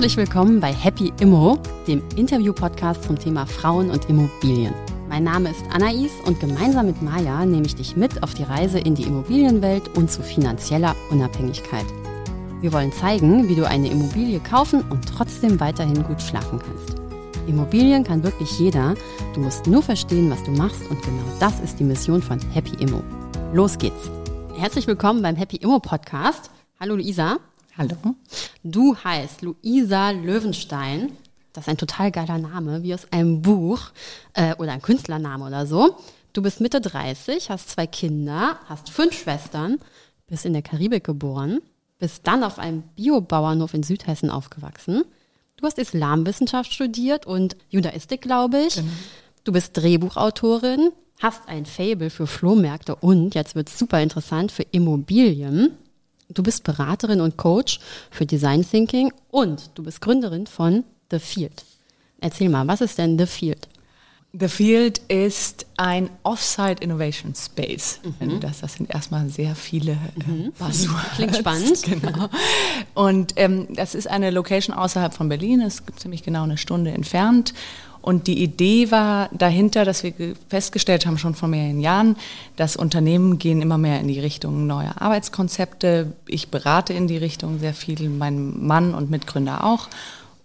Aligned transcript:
Herzlich 0.00 0.16
willkommen 0.16 0.60
bei 0.60 0.72
Happy 0.72 1.12
Immo, 1.20 1.58
dem 1.86 2.02
Interview-Podcast 2.16 3.04
zum 3.04 3.18
Thema 3.18 3.44
Frauen 3.44 3.90
und 3.90 4.08
Immobilien. 4.08 4.72
Mein 5.10 5.24
Name 5.24 5.50
ist 5.50 5.62
Anais 5.70 6.10
und 6.24 6.40
gemeinsam 6.40 6.86
mit 6.86 7.02
Maja 7.02 7.44
nehme 7.44 7.66
ich 7.66 7.74
dich 7.74 7.96
mit 7.96 8.22
auf 8.22 8.32
die 8.32 8.44
Reise 8.44 8.78
in 8.78 8.94
die 8.94 9.02
Immobilienwelt 9.02 9.94
und 9.98 10.10
zu 10.10 10.22
finanzieller 10.22 10.96
Unabhängigkeit. 11.10 11.84
Wir 12.62 12.72
wollen 12.72 12.92
zeigen, 12.92 13.46
wie 13.50 13.54
du 13.54 13.68
eine 13.68 13.90
Immobilie 13.90 14.40
kaufen 14.40 14.82
und 14.88 15.06
trotzdem 15.06 15.60
weiterhin 15.60 16.02
gut 16.02 16.22
schlafen 16.22 16.58
kannst. 16.58 16.98
Immobilien 17.46 18.02
kann 18.02 18.22
wirklich 18.22 18.58
jeder. 18.58 18.94
Du 19.34 19.40
musst 19.40 19.66
nur 19.66 19.82
verstehen, 19.82 20.30
was 20.30 20.42
du 20.44 20.50
machst 20.52 20.80
und 20.88 21.02
genau 21.02 21.24
das 21.40 21.60
ist 21.60 21.78
die 21.78 21.84
Mission 21.84 22.22
von 22.22 22.40
Happy 22.54 22.72
Immo. 22.82 23.02
Los 23.52 23.76
geht's. 23.76 24.10
Herzlich 24.56 24.86
willkommen 24.86 25.20
beim 25.20 25.36
Happy 25.36 25.56
Immo 25.56 25.78
Podcast. 25.78 26.50
Hallo 26.80 26.94
Luisa. 26.94 27.36
Hallo. 27.80 28.14
Du 28.62 28.94
heißt 28.94 29.40
Luisa 29.40 30.10
Löwenstein. 30.10 31.12
Das 31.54 31.64
ist 31.64 31.70
ein 31.70 31.78
total 31.78 32.10
geiler 32.10 32.36
Name, 32.36 32.82
wie 32.82 32.92
aus 32.92 33.10
einem 33.10 33.40
Buch 33.40 33.92
äh, 34.34 34.54
oder 34.56 34.72
ein 34.72 34.82
Künstlername 34.82 35.46
oder 35.46 35.64
so. 35.64 35.96
Du 36.34 36.42
bist 36.42 36.60
Mitte 36.60 36.82
30, 36.82 37.48
hast 37.48 37.70
zwei 37.70 37.86
Kinder, 37.86 38.58
hast 38.66 38.90
fünf 38.90 39.18
Schwestern, 39.18 39.78
bist 40.26 40.44
in 40.44 40.52
der 40.52 40.60
Karibik 40.60 41.04
geboren, 41.04 41.62
bist 41.98 42.26
dann 42.26 42.44
auf 42.44 42.58
einem 42.58 42.82
Biobauernhof 42.96 43.72
in 43.72 43.82
Südhessen 43.82 44.28
aufgewachsen. 44.28 45.02
Du 45.56 45.64
hast 45.64 45.78
Islamwissenschaft 45.78 46.74
studiert 46.74 47.24
und 47.24 47.56
Judaistik, 47.70 48.20
glaube 48.20 48.60
ich. 48.60 48.74
Genau. 48.74 48.88
Du 49.44 49.52
bist 49.52 49.74
Drehbuchautorin, 49.78 50.90
hast 51.18 51.48
ein 51.48 51.64
Fable 51.64 52.10
für 52.10 52.26
Flohmärkte 52.26 52.94
und, 52.94 53.34
jetzt 53.34 53.54
wird 53.54 53.70
es 53.70 53.78
super 53.78 54.02
interessant, 54.02 54.52
für 54.52 54.64
Immobilien. 54.70 55.78
Du 56.32 56.42
bist 56.42 56.62
Beraterin 56.64 57.20
und 57.20 57.36
Coach 57.36 57.80
für 58.10 58.24
Design 58.24 58.64
Thinking 58.68 59.12
und 59.30 59.70
du 59.74 59.82
bist 59.82 60.00
Gründerin 60.00 60.46
von 60.46 60.84
The 61.10 61.18
Field. 61.18 61.64
Erzähl 62.20 62.48
mal, 62.48 62.68
was 62.68 62.80
ist 62.80 62.98
denn 62.98 63.18
The 63.18 63.26
Field? 63.26 63.68
The 64.32 64.46
Field 64.46 64.98
ist 65.08 65.66
ein 65.76 66.08
Offsite 66.22 66.82
Innovation 66.84 67.34
Space. 67.34 67.98
Mhm. 68.20 68.38
Das, 68.38 68.60
das 68.60 68.74
sind 68.74 68.88
erstmal 68.88 69.28
sehr 69.28 69.56
viele 69.56 69.92
äh, 69.92 70.30
mhm. 70.30 70.52
Buzzwords. 70.52 71.16
Klingt 71.16 71.36
spannend. 71.36 71.82
Genau. 71.90 72.28
Und 72.94 73.32
ähm, 73.36 73.66
das 73.70 73.94
ist 73.96 74.08
eine 74.08 74.30
Location 74.30 74.76
außerhalb 74.76 75.12
von 75.12 75.28
Berlin, 75.28 75.60
ist 75.60 75.82
ziemlich 75.96 76.22
genau 76.22 76.44
eine 76.44 76.58
Stunde 76.58 76.92
entfernt. 76.92 77.52
Und 78.02 78.28
die 78.28 78.42
Idee 78.42 78.90
war 78.90 79.28
dahinter, 79.32 79.84
dass 79.84 80.02
wir 80.04 80.12
festgestellt 80.48 81.04
haben, 81.06 81.18
schon 81.18 81.34
vor 81.34 81.48
mehreren 81.48 81.80
Jahren, 81.80 82.16
dass 82.56 82.76
Unternehmen 82.76 83.38
gehen 83.38 83.60
immer 83.60 83.76
mehr 83.76 84.00
in 84.00 84.08
die 84.08 84.20
Richtung 84.20 84.66
neuer 84.66 84.94
Arbeitskonzepte. 85.02 86.12
Ich 86.26 86.48
berate 86.48 86.92
in 86.92 87.08
die 87.08 87.18
Richtung 87.18 87.58
sehr 87.58 87.74
viel, 87.74 88.08
mein 88.08 88.64
Mann 88.64 88.94
und 88.94 89.10
Mitgründer 89.10 89.64
auch. 89.64 89.88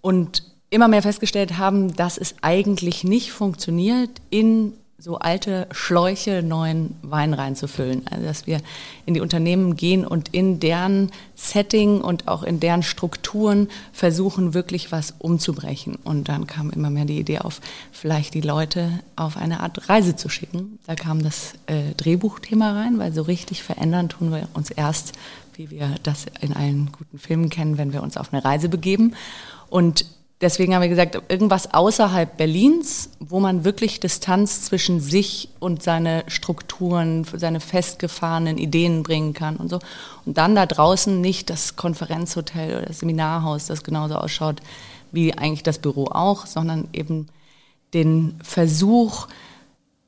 Und 0.01 0.43
immer 0.69 0.87
mehr 0.87 1.01
festgestellt 1.01 1.57
haben, 1.57 1.95
dass 1.95 2.17
es 2.17 2.35
eigentlich 2.41 3.03
nicht 3.03 3.31
funktioniert, 3.31 4.09
in 4.29 4.73
so 4.97 5.17
alte 5.17 5.67
Schläuche 5.71 6.41
neuen 6.41 6.95
Wein 7.01 7.33
reinzufüllen. 7.33 8.07
Also 8.07 8.25
dass 8.25 8.47
wir 8.47 8.61
in 9.05 9.13
die 9.13 9.19
Unternehmen 9.19 9.75
gehen 9.75 10.05
und 10.05 10.29
in 10.29 10.59
deren 10.59 11.11
Setting 11.35 11.99
und 12.01 12.27
auch 12.27 12.43
in 12.43 12.61
deren 12.61 12.81
Strukturen 12.81 13.67
versuchen, 13.91 14.53
wirklich 14.53 14.91
was 14.93 15.13
umzubrechen. 15.19 15.97
Und 16.03 16.29
dann 16.29 16.47
kam 16.47 16.69
immer 16.69 16.89
mehr 16.89 17.05
die 17.05 17.19
Idee 17.19 17.39
auf, 17.39 17.59
vielleicht 17.91 18.33
die 18.33 18.41
Leute 18.41 18.89
auf 19.17 19.35
eine 19.35 19.59
Art 19.59 19.89
Reise 19.89 20.15
zu 20.15 20.29
schicken. 20.29 20.79
Da 20.87 20.95
kam 20.95 21.21
das 21.21 21.53
äh, 21.67 21.93
Drehbuchthema 21.97 22.71
rein, 22.71 22.97
weil 22.97 23.11
so 23.11 23.21
richtig 23.21 23.63
verändern 23.63 24.07
tun 24.07 24.31
wir 24.31 24.47
uns 24.53 24.71
erst, 24.71 25.11
wie 25.55 25.69
wir 25.69 25.95
das 26.03 26.25
in 26.39 26.53
allen 26.53 26.91
guten 26.91 27.19
Filmen 27.19 27.49
kennen, 27.49 27.77
wenn 27.77 27.91
wir 27.91 28.01
uns 28.01 28.15
auf 28.15 28.33
eine 28.33 28.43
Reise 28.43 28.69
begeben. 28.69 29.13
Und 29.69 30.05
deswegen 30.41 30.73
haben 30.73 30.81
wir 30.81 30.89
gesagt, 30.89 31.21
irgendwas 31.29 31.73
außerhalb 31.73 32.37
Berlins, 32.37 33.09
wo 33.19 33.39
man 33.39 33.63
wirklich 33.63 33.99
Distanz 33.99 34.65
zwischen 34.65 34.99
sich 34.99 35.49
und 35.59 35.81
seine 35.81 36.23
Strukturen, 36.27 37.25
seine 37.35 37.59
festgefahrenen 37.59 38.57
Ideen 38.57 39.03
bringen 39.03 39.33
kann 39.33 39.55
und 39.57 39.69
so. 39.69 39.79
Und 40.25 40.37
dann 40.37 40.55
da 40.55 40.65
draußen 40.65 41.19
nicht 41.21 41.49
das 41.49 41.75
Konferenzhotel 41.75 42.77
oder 42.77 42.85
das 42.87 42.99
Seminarhaus, 42.99 43.67
das 43.67 43.83
genauso 43.83 44.15
ausschaut 44.15 44.61
wie 45.11 45.33
eigentlich 45.33 45.63
das 45.63 45.79
Büro 45.79 46.05
auch, 46.05 46.45
sondern 46.45 46.89
eben 46.91 47.27
den 47.93 48.37
Versuch, 48.43 49.27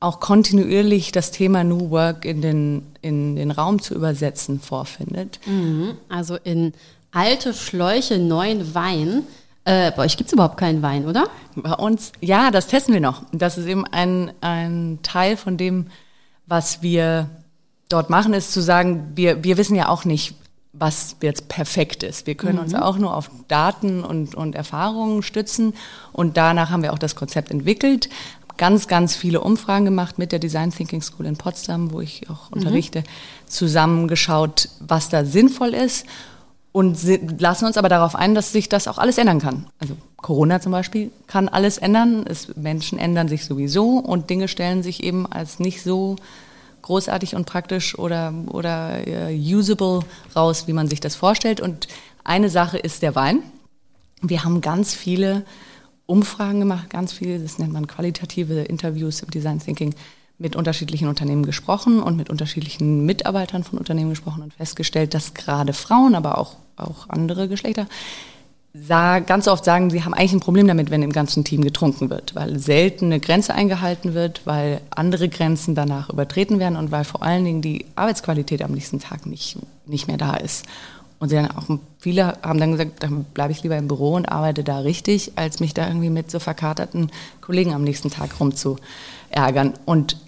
auch 0.00 0.20
kontinuierlich 0.20 1.10
das 1.10 1.32
Thema 1.32 1.64
New 1.64 1.90
Work 1.90 2.24
in 2.24 2.40
den, 2.40 2.86
in 3.02 3.34
den 3.34 3.50
Raum 3.50 3.80
zu 3.82 3.94
übersetzen 3.94 4.60
vorfindet. 4.60 5.40
Mhm. 5.46 5.94
Also 6.08 6.36
in 6.36 6.72
alte 7.10 7.54
Schläuche 7.54 8.18
neuen 8.18 8.74
Wein 8.74 9.24
äh, 9.68 9.92
bei 9.94 10.04
euch 10.04 10.16
gibt 10.16 10.28
es 10.28 10.32
überhaupt 10.32 10.56
keinen 10.56 10.80
Wein, 10.80 11.04
oder? 11.04 11.28
Bei 11.54 11.74
uns, 11.74 12.12
ja, 12.22 12.50
das 12.50 12.68
testen 12.68 12.94
wir 12.94 13.02
noch. 13.02 13.22
Das 13.32 13.58
ist 13.58 13.66
eben 13.66 13.84
ein, 13.84 14.32
ein 14.40 15.00
Teil 15.02 15.36
von 15.36 15.58
dem, 15.58 15.88
was 16.46 16.80
wir 16.80 17.28
dort 17.90 18.08
machen, 18.08 18.32
ist 18.32 18.50
zu 18.52 18.62
sagen, 18.62 19.12
wir, 19.14 19.44
wir 19.44 19.58
wissen 19.58 19.76
ja 19.76 19.90
auch 19.90 20.06
nicht, 20.06 20.34
was 20.72 21.16
jetzt 21.20 21.48
perfekt 21.48 22.02
ist. 22.02 22.26
Wir 22.26 22.34
können 22.34 22.56
mhm. 22.56 22.64
uns 22.64 22.74
auch 22.74 22.96
nur 22.96 23.14
auf 23.14 23.30
Daten 23.48 24.04
und, 24.04 24.34
und 24.34 24.54
Erfahrungen 24.54 25.22
stützen. 25.22 25.74
Und 26.12 26.38
danach 26.38 26.70
haben 26.70 26.82
wir 26.82 26.94
auch 26.94 26.98
das 26.98 27.14
Konzept 27.14 27.50
entwickelt. 27.50 28.08
Ganz, 28.56 28.88
ganz 28.88 29.16
viele 29.16 29.42
Umfragen 29.42 29.84
gemacht 29.84 30.18
mit 30.18 30.32
der 30.32 30.38
Design 30.38 30.70
Thinking 30.70 31.02
School 31.02 31.26
in 31.26 31.36
Potsdam, 31.36 31.92
wo 31.92 32.00
ich 32.00 32.30
auch 32.30 32.50
mhm. 32.50 32.56
unterrichte, 32.56 33.04
zusammengeschaut, 33.46 34.70
was 34.80 35.10
da 35.10 35.26
sinnvoll 35.26 35.74
ist 35.74 36.06
und 36.78 36.96
lassen 37.40 37.64
uns 37.64 37.76
aber 37.76 37.88
darauf 37.88 38.14
ein, 38.14 38.36
dass 38.36 38.52
sich 38.52 38.68
das 38.68 38.86
auch 38.86 38.98
alles 38.98 39.18
ändern 39.18 39.40
kann. 39.40 39.66
Also 39.80 39.96
Corona 40.16 40.60
zum 40.60 40.70
Beispiel 40.70 41.10
kann 41.26 41.48
alles 41.48 41.76
ändern. 41.76 42.24
Es, 42.24 42.54
Menschen 42.54 43.00
ändern 43.00 43.26
sich 43.26 43.46
sowieso 43.46 43.98
und 43.98 44.30
Dinge 44.30 44.46
stellen 44.46 44.84
sich 44.84 45.02
eben 45.02 45.26
als 45.26 45.58
nicht 45.58 45.82
so 45.82 46.14
großartig 46.82 47.34
und 47.34 47.46
praktisch 47.46 47.98
oder, 47.98 48.32
oder 48.46 49.00
uh, 49.08 49.56
usable 49.56 50.02
raus, 50.36 50.68
wie 50.68 50.72
man 50.72 50.86
sich 50.86 51.00
das 51.00 51.16
vorstellt. 51.16 51.60
Und 51.60 51.88
eine 52.22 52.48
Sache 52.48 52.78
ist 52.78 53.02
der 53.02 53.16
Wein. 53.16 53.42
Wir 54.22 54.44
haben 54.44 54.60
ganz 54.60 54.94
viele 54.94 55.44
Umfragen 56.06 56.60
gemacht, 56.60 56.90
ganz 56.90 57.12
viele, 57.12 57.40
das 57.40 57.58
nennt 57.58 57.72
man 57.72 57.88
qualitative 57.88 58.60
Interviews 58.60 59.20
im 59.22 59.32
Design 59.32 59.58
Thinking, 59.58 59.96
mit 60.38 60.54
unterschiedlichen 60.54 61.08
Unternehmen 61.08 61.44
gesprochen 61.44 62.00
und 62.00 62.16
mit 62.16 62.30
unterschiedlichen 62.30 63.04
Mitarbeitern 63.04 63.64
von 63.64 63.78
Unternehmen 63.78 64.10
gesprochen 64.10 64.42
und 64.42 64.54
festgestellt, 64.54 65.14
dass 65.14 65.34
gerade 65.34 65.72
Frauen, 65.72 66.14
aber 66.14 66.38
auch, 66.38 66.56
auch 66.76 67.08
andere 67.08 67.48
Geschlechter, 67.48 67.86
ganz 68.86 69.48
oft 69.48 69.64
sagen, 69.64 69.90
sie 69.90 70.04
haben 70.04 70.14
eigentlich 70.14 70.34
ein 70.34 70.40
Problem 70.40 70.68
damit, 70.68 70.90
wenn 70.90 71.02
im 71.02 71.12
ganzen 71.12 71.42
Team 71.42 71.62
getrunken 71.62 72.10
wird, 72.10 72.34
weil 72.34 72.58
selten 72.58 73.06
eine 73.06 73.18
Grenze 73.18 73.54
eingehalten 73.54 74.14
wird, 74.14 74.42
weil 74.44 74.80
andere 74.90 75.28
Grenzen 75.28 75.74
danach 75.74 76.10
übertreten 76.10 76.58
werden 76.58 76.76
und 76.76 76.90
weil 76.90 77.04
vor 77.04 77.22
allen 77.22 77.44
Dingen 77.44 77.62
die 77.62 77.86
Arbeitsqualität 77.96 78.62
am 78.62 78.72
nächsten 78.72 79.00
Tag 79.00 79.26
nicht, 79.26 79.58
nicht 79.86 80.06
mehr 80.06 80.18
da 80.18 80.34
ist. 80.34 80.66
Und 81.18 81.30
sie 81.30 81.34
dann 81.34 81.50
auch 81.50 81.66
viele 81.98 82.38
haben 82.42 82.60
dann 82.60 82.72
gesagt, 82.72 83.02
dann 83.02 83.24
bleibe 83.24 83.52
ich 83.52 83.62
lieber 83.64 83.76
im 83.76 83.88
Büro 83.88 84.14
und 84.14 84.26
arbeite 84.26 84.62
da 84.62 84.78
richtig, 84.78 85.32
als 85.34 85.58
mich 85.58 85.74
da 85.74 85.88
irgendwie 85.88 86.10
mit 86.10 86.30
so 86.30 86.38
verkaterten 86.38 87.10
Kollegen 87.40 87.74
am 87.74 87.82
nächsten 87.82 88.10
Tag 88.10 88.38
rumzuärgern. 88.38 89.74
Und 89.84 90.18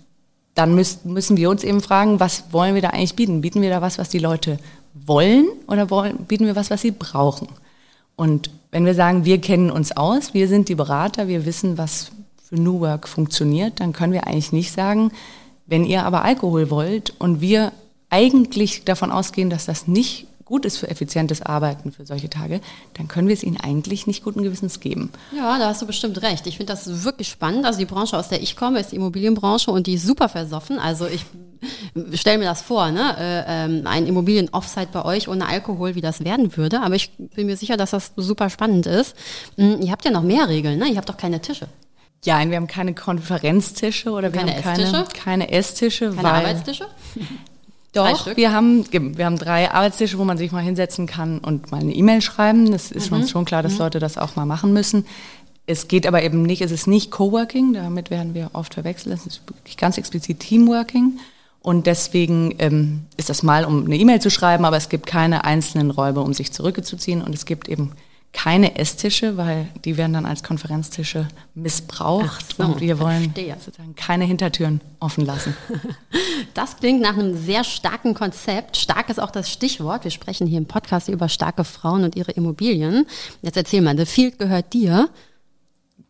dann 0.55 0.75
müssen, 0.75 1.13
müssen 1.13 1.37
wir 1.37 1.51
uns 1.51 1.65
eben 1.65 1.81
fragen, 1.81 2.21
was 2.21 2.45
wollen 2.53 2.75
wir 2.75 2.83
da 2.83 2.91
eigentlich 2.91 3.15
bieten? 3.15 3.41
Bieten 3.41 3.63
wir 3.63 3.71
da 3.71 3.81
was, 3.81 3.99
was 3.99 4.09
die 4.09 4.19
Leute 4.19 4.59
wollen 4.95 5.47
oder 5.67 5.91
wollen, 5.91 6.25
bieten 6.27 6.47
wir 6.47 6.57
was, 6.57 6.71
was 6.71 6.83
sie 6.83 6.91
brauchen? 6.91 7.49
Und 8.17 8.51
wenn 8.71 8.85
wir 8.85 8.95
sagen, 8.95 9.25
wir 9.25 9.41
kennen 9.41 9.71
uns 9.71 9.97
aus, 9.97 10.35
wir 10.35 10.49
sind 10.49 10.69
die 10.69 10.75
Berater, 10.75 11.29
wir 11.29 11.47
wissen, 11.47 11.79
was 11.79 12.11
für 12.49 12.57
New 12.57 12.81
Work 12.81 13.09
funktioniert, 13.09 13.81
dann 13.81 13.93
können 13.93 14.13
wir 14.13 14.27
eigentlich 14.27 14.53
nicht 14.53 14.73
sagen, 14.73 15.13
wenn 15.67 15.85
ihr 15.85 16.05
aber 16.05 16.25
Alkohol 16.25 16.71
wollt 16.71 17.15
und 17.19 17.41
wir 17.41 17.73
eigentlich 18.11 18.85
davon 18.85 19.13
ausgehen, 19.13 19.51
dass 19.51 19.67
das 19.67 19.87
nicht 19.87 20.27
gut 20.51 20.65
ist 20.65 20.79
für 20.79 20.91
effizientes 20.91 21.43
Arbeiten 21.43 21.93
für 21.93 22.05
solche 22.05 22.29
Tage, 22.29 22.61
dann 22.95 23.07
können 23.07 23.29
wir 23.29 23.35
es 23.35 23.45
ihnen 23.45 23.57
eigentlich 23.57 24.09
nicht 24.09 24.25
guten 24.25 24.43
Gewissens 24.43 24.81
geben. 24.81 25.11
Ja, 25.35 25.59
da 25.59 25.69
hast 25.69 25.81
du 25.81 25.87
bestimmt 25.87 26.21
recht. 26.23 26.45
Ich 26.49 26.57
finde 26.57 26.73
das 26.73 27.05
wirklich 27.05 27.29
spannend. 27.29 27.65
Also 27.65 27.79
die 27.79 27.85
Branche, 27.85 28.19
aus 28.19 28.29
der 28.29 28.43
ich 28.43 28.57
komme, 28.57 28.81
ist 28.81 28.91
die 28.91 28.97
Immobilienbranche 28.97 29.71
und 29.71 29.87
die 29.87 29.95
ist 29.95 30.05
super 30.05 30.29
versoffen. 30.29 30.81
Also 30.81 31.07
ich 31.07 31.25
stelle 32.15 32.39
mir 32.39 32.47
das 32.47 32.63
vor, 32.63 32.91
ne? 32.91 33.17
Äh, 33.17 33.45
ähm, 33.47 33.83
ein 33.87 34.07
Immobilien-Offsite 34.09 34.89
bei 34.93 35.05
euch 35.05 35.29
ohne 35.29 35.47
Alkohol, 35.47 35.95
wie 35.95 36.01
das 36.01 36.25
werden 36.25 36.57
würde. 36.57 36.81
Aber 36.81 36.97
ich 36.97 37.13
bin 37.17 37.47
mir 37.47 37.57
sicher, 37.57 37.77
dass 37.77 37.93
das 37.93 38.13
super 38.17 38.51
spannend 38.51 38.87
ist. 38.87 39.15
Hm, 39.57 39.81
ihr 39.81 39.93
habt 39.93 40.05
ja 40.05 40.11
noch 40.11 40.23
mehr 40.23 40.49
Regeln, 40.49 40.81
ne? 40.81 40.89
Ihr 40.89 40.97
habt 40.97 41.09
doch 41.09 41.17
keine 41.17 41.41
Tische. 41.41 41.69
Ja, 42.25 42.47
wir 42.49 42.57
haben 42.57 42.67
keine 42.67 42.95
Konferenztische 42.95 44.11
oder 44.11 44.33
wir 44.33 44.41
keine 44.41 44.57
haben 44.57 44.63
keine 44.63 44.83
Esstische, 44.83 45.23
keine, 45.23 45.51
Esstische, 45.53 46.11
keine 46.11 46.33
Arbeitstische. 46.33 46.87
Doch, 47.93 48.37
wir 48.37 48.53
haben, 48.53 48.85
wir 48.93 49.25
haben 49.27 49.37
drei 49.37 49.71
Arbeitstische, 49.71 50.19
wo 50.19 50.25
man 50.25 50.39
sich 50.39 50.53
mal 50.53 50.63
hinsetzen 50.63 51.07
kann 51.07 51.39
und 51.39 51.73
mal 51.73 51.81
eine 51.81 51.93
E-Mail 51.93 52.23
schreiben. 52.23 52.71
Das 52.71 52.93
ist 52.93 53.11
mhm. 53.11 53.19
uns 53.19 53.31
schon 53.31 53.45
klar, 53.45 53.63
dass 53.63 53.75
mhm. 53.75 53.79
Leute 53.81 53.99
das 53.99 54.17
auch 54.17 54.37
mal 54.37 54.47
machen 54.47 54.73
müssen. 54.73 55.07
Es 55.67 55.89
geht 55.89 56.07
aber 56.07 56.23
eben 56.23 56.43
nicht, 56.43 56.63
es 56.63 56.71
ist 56.71 56.87
nicht 56.87 57.11
Coworking, 57.11 57.75
damit 57.75 58.11
werden 58.11 58.35
wir 58.35 58.51
oft 58.53 58.75
verwechselt. 58.75 59.15
Es 59.15 59.27
ist 59.27 59.43
wirklich 59.49 59.77
ganz 59.77 59.99
explizit 59.99 60.41
Teamworking. 60.41 61.19
Und 61.63 61.87
deswegen 61.87 62.55
ähm, 62.59 63.07
ist 63.17 63.29
das 63.29 63.43
mal, 63.43 63.65
um 63.65 63.85
eine 63.85 63.97
E-Mail 63.97 64.21
zu 64.21 64.31
schreiben, 64.31 64.65
aber 64.65 64.77
es 64.77 64.89
gibt 64.89 65.07
keine 65.07 65.45
einzelnen 65.45 65.91
Räume, 65.91 66.21
um 66.21 66.33
sich 66.33 66.53
zurückzuziehen. 66.53 67.23
Und 67.23 67.35
es 67.35 67.45
gibt 67.45 67.69
eben 67.69 67.93
keine 68.33 68.77
Esstische, 68.79 69.37
weil 69.37 69.67
die 69.85 69.97
werden 69.97 70.13
dann 70.13 70.25
als 70.25 70.43
Konferenztische 70.45 71.27
missbraucht. 71.55 72.57
So, 72.57 72.63
und 72.65 72.81
wir 72.81 73.01
wollen 73.01 73.25
verstehe. 73.33 73.57
sozusagen 73.59 73.95
keine 73.97 74.25
Hintertüren 74.25 74.81
offen 75.01 75.25
lassen. 75.27 75.57
Das 76.55 76.77
klingt 76.79 77.01
nach 77.03 77.17
einem 77.17 77.37
sehr 77.37 77.65
starken 77.65 78.15
Konzept. 78.15 78.77
Stark 78.79 79.09
ist 79.11 79.21
auch 79.21 79.31
das 79.31 79.51
Stichwort. 79.53 80.05
Wir 80.05 80.11
sprechen 80.11 80.47
hier 80.47 80.59
im 80.59 80.65
Podcast 80.67 81.09
über 81.09 81.29
starke 81.29 81.65
Frauen 81.65 82.03
und 82.03 82.17
ihre 82.17 82.33
Immobilien. 82.33 83.07
Jetzt 83.43 83.57
erzähl 83.59 83.83
mal, 83.83 83.97
The 83.97 84.07
Field 84.07 84.39
gehört 84.39 84.73
dir, 84.73 85.11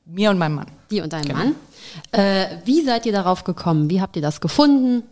Mir 0.06 0.31
und 0.31 0.38
meinem 0.38 0.55
Mann. 0.55 0.66
dir 0.90 1.02
und 1.02 1.12
deinem 1.12 1.25
Genau. 1.26 1.38
Mann. 1.38 1.55
Äh, 2.12 2.46
wie 2.64 2.82
seid 2.82 3.06
ihr 3.06 3.12
darauf 3.12 3.43
gekommen? 3.44 3.90
Wie 3.90 4.00
habt 4.00 4.14
ihr 4.16 4.23
das 4.23 4.40
gefunden? 4.40 5.02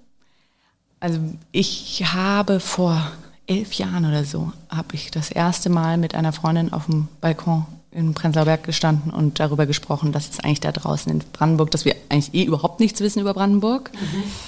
Also 1.00 1.19
ich 1.52 2.02
habe 2.14 2.61
vor 2.61 3.11
elf 3.49 3.73
Jahren 3.75 4.05
oder 4.05 4.25
so, 4.25 4.53
habe 4.69 4.95
ich 4.95 5.11
das 5.11 5.31
erste 5.31 5.71
Mal 5.71 5.97
mit 5.99 6.15
einer 6.15 6.33
Freundin 6.33 6.73
auf 6.73 6.87
dem 6.87 7.09
Balkon 7.21 7.67
in 7.91 8.12
Prenzlauer 8.12 8.45
Berg 8.45 8.65
gestanden 8.65 9.11
und 9.11 9.41
darüber 9.41 9.65
gesprochen, 9.65 10.12
dass 10.12 10.29
es 10.29 10.41
eigentlich 10.41 10.61
da 10.61 10.73
draußen 10.73 11.11
in 11.11 11.21
Brandenburg, 11.33 11.71
dass 11.71 11.87
wir 11.87 11.97
eigentlich 12.11 12.35
eh 12.35 12.45
überhaupt 12.45 12.81
nichts 12.81 13.00
wissen 13.00 13.21
über 13.21 13.33
Brandenburg. 13.33 13.91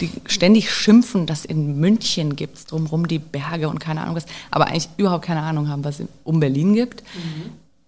Die 0.00 0.10
ständig 0.26 0.70
schimpfen, 0.70 1.26
dass 1.26 1.46
in 1.46 1.80
München 1.80 2.36
gibt 2.36 2.58
es 2.58 2.66
drumherum 2.66 3.08
die 3.08 3.18
Berge 3.18 3.68
und 3.68 3.78
keine 3.78 4.02
Ahnung 4.02 4.14
was, 4.14 4.26
aber 4.50 4.66
eigentlich 4.68 4.90
überhaupt 4.98 5.24
keine 5.24 5.40
Ahnung 5.40 5.68
haben, 5.68 5.84
was 5.84 6.00
es 6.00 6.06
um 6.22 6.38
Berlin 6.38 6.74
gibt. 6.74 7.02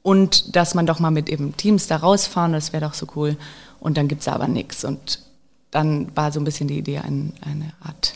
Und 0.03 0.57
dass 0.57 0.75
man 0.75 0.87
doch 0.87 0.99
mal 0.99 1.11
mit 1.11 1.29
eben 1.29 1.57
Teams 1.57 1.87
da 1.87 1.97
rausfahren, 1.97 2.55
das 2.55 2.73
wäre 2.73 2.87
doch 2.87 2.95
so 2.95 3.07
cool. 3.15 3.37
Und 3.79 3.97
dann 3.99 4.09
gibt's 4.09 4.29
aber 4.29 4.49
nichts. 4.49 4.85
Und 4.85 5.21
dann 5.71 6.15
war 6.17 6.33
so 6.33 6.41
ein 6.41 6.45
bisschen 6.45 6.67
die 6.67 6.79
Idee, 6.79 6.99
ein, 6.99 7.35
eine 7.41 7.73
Art, 7.83 8.15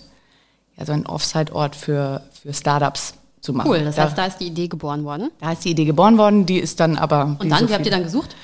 ja, 0.78 0.84
so 0.84 0.93
ein 0.93 1.06
Offside-Ort 1.06 1.76
für, 1.76 2.23
für 2.43 2.52
Startups 2.52 3.14
zu 3.40 3.52
machen. 3.52 3.70
Cool, 3.70 3.84
das 3.84 3.96
da, 3.96 4.05
heißt, 4.05 4.19
da 4.19 4.26
ist 4.26 4.38
die 4.38 4.46
Idee 4.46 4.69
geboren 4.69 5.05
worden. 5.05 5.31
da 5.40 5.52
ist 5.52 5.64
die 5.64 5.70
Idee 5.70 5.84
geboren 5.84 6.19
worden, 6.19 6.46
die 6.46 6.58
ist 6.58 6.81
dann 6.81 6.96
aber. 6.96 7.37
Und 7.38 7.49
dann, 7.49 7.69
wie 7.69 7.75
habt 7.75 7.84
ihr 7.84 7.93
dann 7.93 8.02
gesucht? 8.02 8.37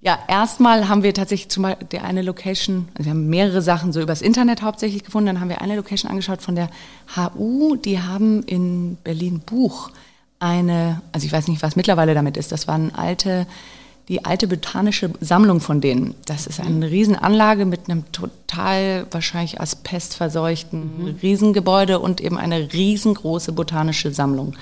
Ja, 0.00 0.18
erstmal 0.28 0.88
haben 0.88 1.02
wir 1.02 1.14
tatsächlich 1.14 1.48
zum 1.48 1.64
Beispiel 1.64 1.88
die 1.90 1.98
eine 1.98 2.22
Location, 2.22 2.88
also 2.94 3.06
wir 3.06 3.10
haben 3.10 3.28
mehrere 3.28 3.60
Sachen 3.60 3.92
so 3.92 4.00
übers 4.00 4.22
Internet 4.22 4.62
hauptsächlich 4.62 5.02
gefunden, 5.02 5.26
dann 5.26 5.40
haben 5.40 5.48
wir 5.48 5.62
eine 5.62 5.74
Location 5.74 6.10
angeschaut 6.10 6.42
von 6.42 6.54
der 6.54 6.70
HU, 7.16 7.76
die 7.76 8.00
haben 8.00 8.42
in 8.44 8.98
Berlin 9.02 9.40
Buch 9.40 9.90
eine, 10.38 11.02
also 11.12 11.26
ich 11.26 11.32
weiß 11.32 11.48
nicht, 11.48 11.62
was 11.62 11.76
mittlerweile 11.76 12.14
damit 12.14 12.36
ist, 12.36 12.52
das 12.52 12.68
war 12.68 12.76
eine 12.76 12.96
alte, 12.96 13.46
die 14.08 14.24
alte 14.24 14.46
botanische 14.46 15.10
Sammlung 15.20 15.60
von 15.60 15.80
denen. 15.80 16.14
Das 16.26 16.46
ist 16.46 16.60
eine 16.60 16.90
Riesenanlage 16.90 17.64
mit 17.64 17.88
einem 17.88 18.04
total 18.12 19.06
wahrscheinlich 19.10 19.60
asbestverseuchten 19.60 21.18
Riesengebäude 21.22 21.98
und 21.98 22.20
eben 22.20 22.38
eine 22.38 22.72
riesengroße 22.72 23.52
botanische 23.52 24.12
Sammlung. 24.12 24.54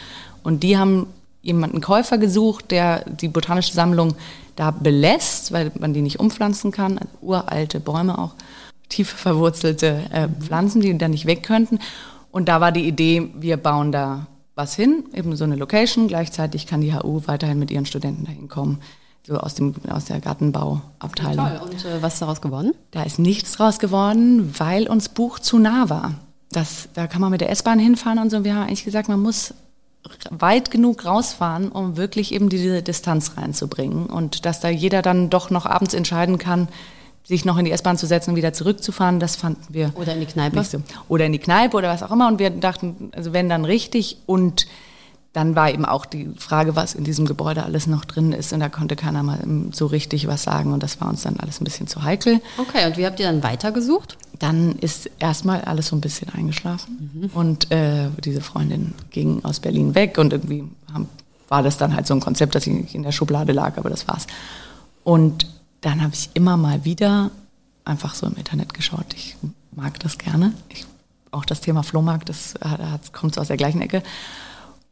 Und 0.43 0.62
die 0.62 0.79
haben 0.79 1.06
jemanden 1.43 1.82
Käufer 1.82 2.17
gesucht, 2.17 2.70
der 2.70 3.05
die 3.08 3.29
botanische 3.29 3.75
Sammlung 3.75 4.14
da 4.56 4.70
belässt, 4.70 5.52
weil 5.52 5.70
man 5.79 5.93
die 5.93 6.00
nicht 6.00 6.20
umpflanzen 6.20 6.70
kann, 6.70 6.99
uralte 7.20 7.81
Bäume 7.81 8.19
auch, 8.19 8.35
tief 8.88 9.11
verwurzelte 9.11 10.05
äh, 10.11 10.29
Pflanzen, 10.41 10.81
die 10.81 10.96
da 10.96 11.08
nicht 11.08 11.26
weg 11.26 11.43
könnten. 11.43 11.81
Und 12.31 12.49
da 12.49 12.61
war 12.61 12.73
die 12.73 12.87
Idee, 12.87 13.31
wir 13.35 13.56
bauen 13.56 13.93
da 13.93 14.26
was 14.55 14.75
hin, 14.75 15.05
eben 15.12 15.37
so 15.37 15.44
eine 15.44 15.56
Location. 15.56 16.08
Gleichzeitig 16.08 16.67
kann 16.67 16.81
die 16.81 16.94
HU 16.94 17.23
weiterhin 17.26 17.58
mit 17.58 17.70
ihren 17.70 17.87
Studenten 17.87 18.25
dahin 18.25 18.49
kommen, 18.49 18.81
so 19.26 19.38
aus, 19.38 19.54
dem, 19.54 19.74
aus 19.88 20.04
der 20.04 20.20
Gartenbauabteilung. 20.20 21.46
Toll. 21.46 21.60
Und 21.64 21.84
äh, 21.84 22.02
was 22.02 22.14
ist 22.14 22.22
daraus 22.22 22.40
geworden? 22.40 22.72
Da 22.90 23.02
ist 23.02 23.18
nichts 23.18 23.52
draus 23.52 23.78
geworden, 23.78 24.54
weil 24.58 24.86
uns 24.88 25.08
Buch 25.08 25.38
zu 25.38 25.58
nah 25.58 25.88
war. 25.88 26.14
Das, 26.52 26.88
da 26.94 27.06
kann 27.06 27.20
man 27.20 27.30
mit 27.30 27.40
der 27.40 27.50
S-Bahn 27.50 27.78
hinfahren 27.78 28.18
und 28.18 28.30
so. 28.30 28.44
Wir 28.44 28.54
haben 28.54 28.64
eigentlich 28.64 28.84
gesagt, 28.84 29.08
man 29.08 29.20
muss 29.20 29.54
weit 30.30 30.70
genug 30.70 31.04
rausfahren, 31.06 31.70
um 31.70 31.96
wirklich 31.96 32.32
eben 32.32 32.48
diese 32.50 32.82
Distanz 32.82 33.32
reinzubringen. 33.36 34.06
Und 34.06 34.44
dass 34.44 34.60
da 34.60 34.68
jeder 34.68 35.00
dann 35.00 35.30
doch 35.30 35.50
noch 35.50 35.64
abends 35.64 35.94
entscheiden 35.94 36.38
kann, 36.38 36.68
sich 37.24 37.46
noch 37.46 37.56
in 37.56 37.64
die 37.64 37.70
S-Bahn 37.70 37.96
zu 37.96 38.06
setzen 38.06 38.30
und 38.30 38.36
wieder 38.36 38.52
zurückzufahren, 38.52 39.18
das 39.18 39.36
fanden 39.36 39.62
wir 39.70 39.92
Oder 39.94 40.12
in 40.12 40.20
die 40.20 40.26
Kneipe? 40.26 40.62
so. 40.62 40.82
Oder 41.08 41.24
in 41.24 41.32
die 41.32 41.38
Kneipe 41.38 41.74
oder 41.78 41.88
was 41.88 42.02
auch 42.02 42.10
immer. 42.10 42.28
Und 42.28 42.38
wir 42.38 42.50
dachten, 42.50 43.10
also 43.16 43.32
wenn 43.32 43.48
dann 43.48 43.64
richtig. 43.64 44.18
Und 44.26 44.66
dann 45.34 45.56
war 45.56 45.69
eben 45.69 45.84
auch 45.84 46.06
die 46.06 46.31
Frage, 46.38 46.76
was 46.76 46.94
in 46.94 47.02
diesem 47.02 47.26
Gebäude 47.26 47.64
alles 47.64 47.88
noch 47.88 48.04
drin 48.04 48.31
ist. 48.32 48.52
Und 48.52 48.60
da 48.60 48.69
konnte 48.69 48.94
keiner 48.94 49.25
mal 49.25 49.40
so 49.72 49.86
richtig 49.86 50.28
was 50.28 50.44
sagen. 50.44 50.72
Und 50.72 50.84
das 50.84 51.00
war 51.00 51.08
uns 51.08 51.22
dann 51.22 51.40
alles 51.40 51.60
ein 51.60 51.64
bisschen 51.64 51.88
zu 51.88 52.04
heikel. 52.04 52.40
Okay, 52.56 52.86
und 52.86 52.96
wie 52.96 53.04
habt 53.04 53.19
ihr 53.19 53.26
dann 53.26 53.42
weitergesucht? 53.42 54.16
Dann 54.38 54.76
ist 54.76 55.10
erstmal 55.19 55.62
alles 55.62 55.88
so 55.88 55.96
ein 55.96 56.00
bisschen 56.00 56.28
eingeschlafen. 56.28 57.10
Und 57.34 57.72
äh, 57.72 58.10
diese 58.25 58.42
Freundin 58.42 58.94
ging 59.10 59.44
aus 59.44 59.58
Berlin 59.58 59.96
weg 59.96 60.19
und 60.19 60.32
irgendwie 60.32 60.64
haben, 60.92 61.08
war 61.48 61.64
das 61.64 61.78
dann 61.78 61.96
halt 61.96 62.06
so 62.06 62.14
ein 62.14 62.20
Konzept, 62.20 62.54
das 62.54 62.69
in 62.69 63.02
der 63.02 63.12
Schublade 63.12 63.52
lag, 63.52 63.76
aber 63.76 63.90
das 63.90 64.06
war's. 64.06 64.28
Und 65.02 65.48
dann 65.81 66.00
habe 66.00 66.14
ich 66.14 66.31
immer 66.34 66.56
mal 66.56 66.84
wieder 66.84 67.32
einfach 67.84 68.14
so 68.14 68.26
im 68.28 68.36
Internet 68.36 68.72
geschaut. 68.72 69.06
Ich 69.16 69.36
mag 69.72 69.98
das 69.98 70.16
gerne. 70.16 70.52
Ich, 70.69 70.86
auch 71.32 71.44
das 71.44 71.60
Thema 71.60 71.82
Flohmarkt, 71.82 72.28
das 72.28 72.54
hat, 72.60 72.78
hat, 72.78 73.12
kommt 73.12 73.34
so 73.34 73.40
aus 73.40 73.48
der 73.48 73.56
gleichen 73.56 73.82
Ecke. 73.82 74.04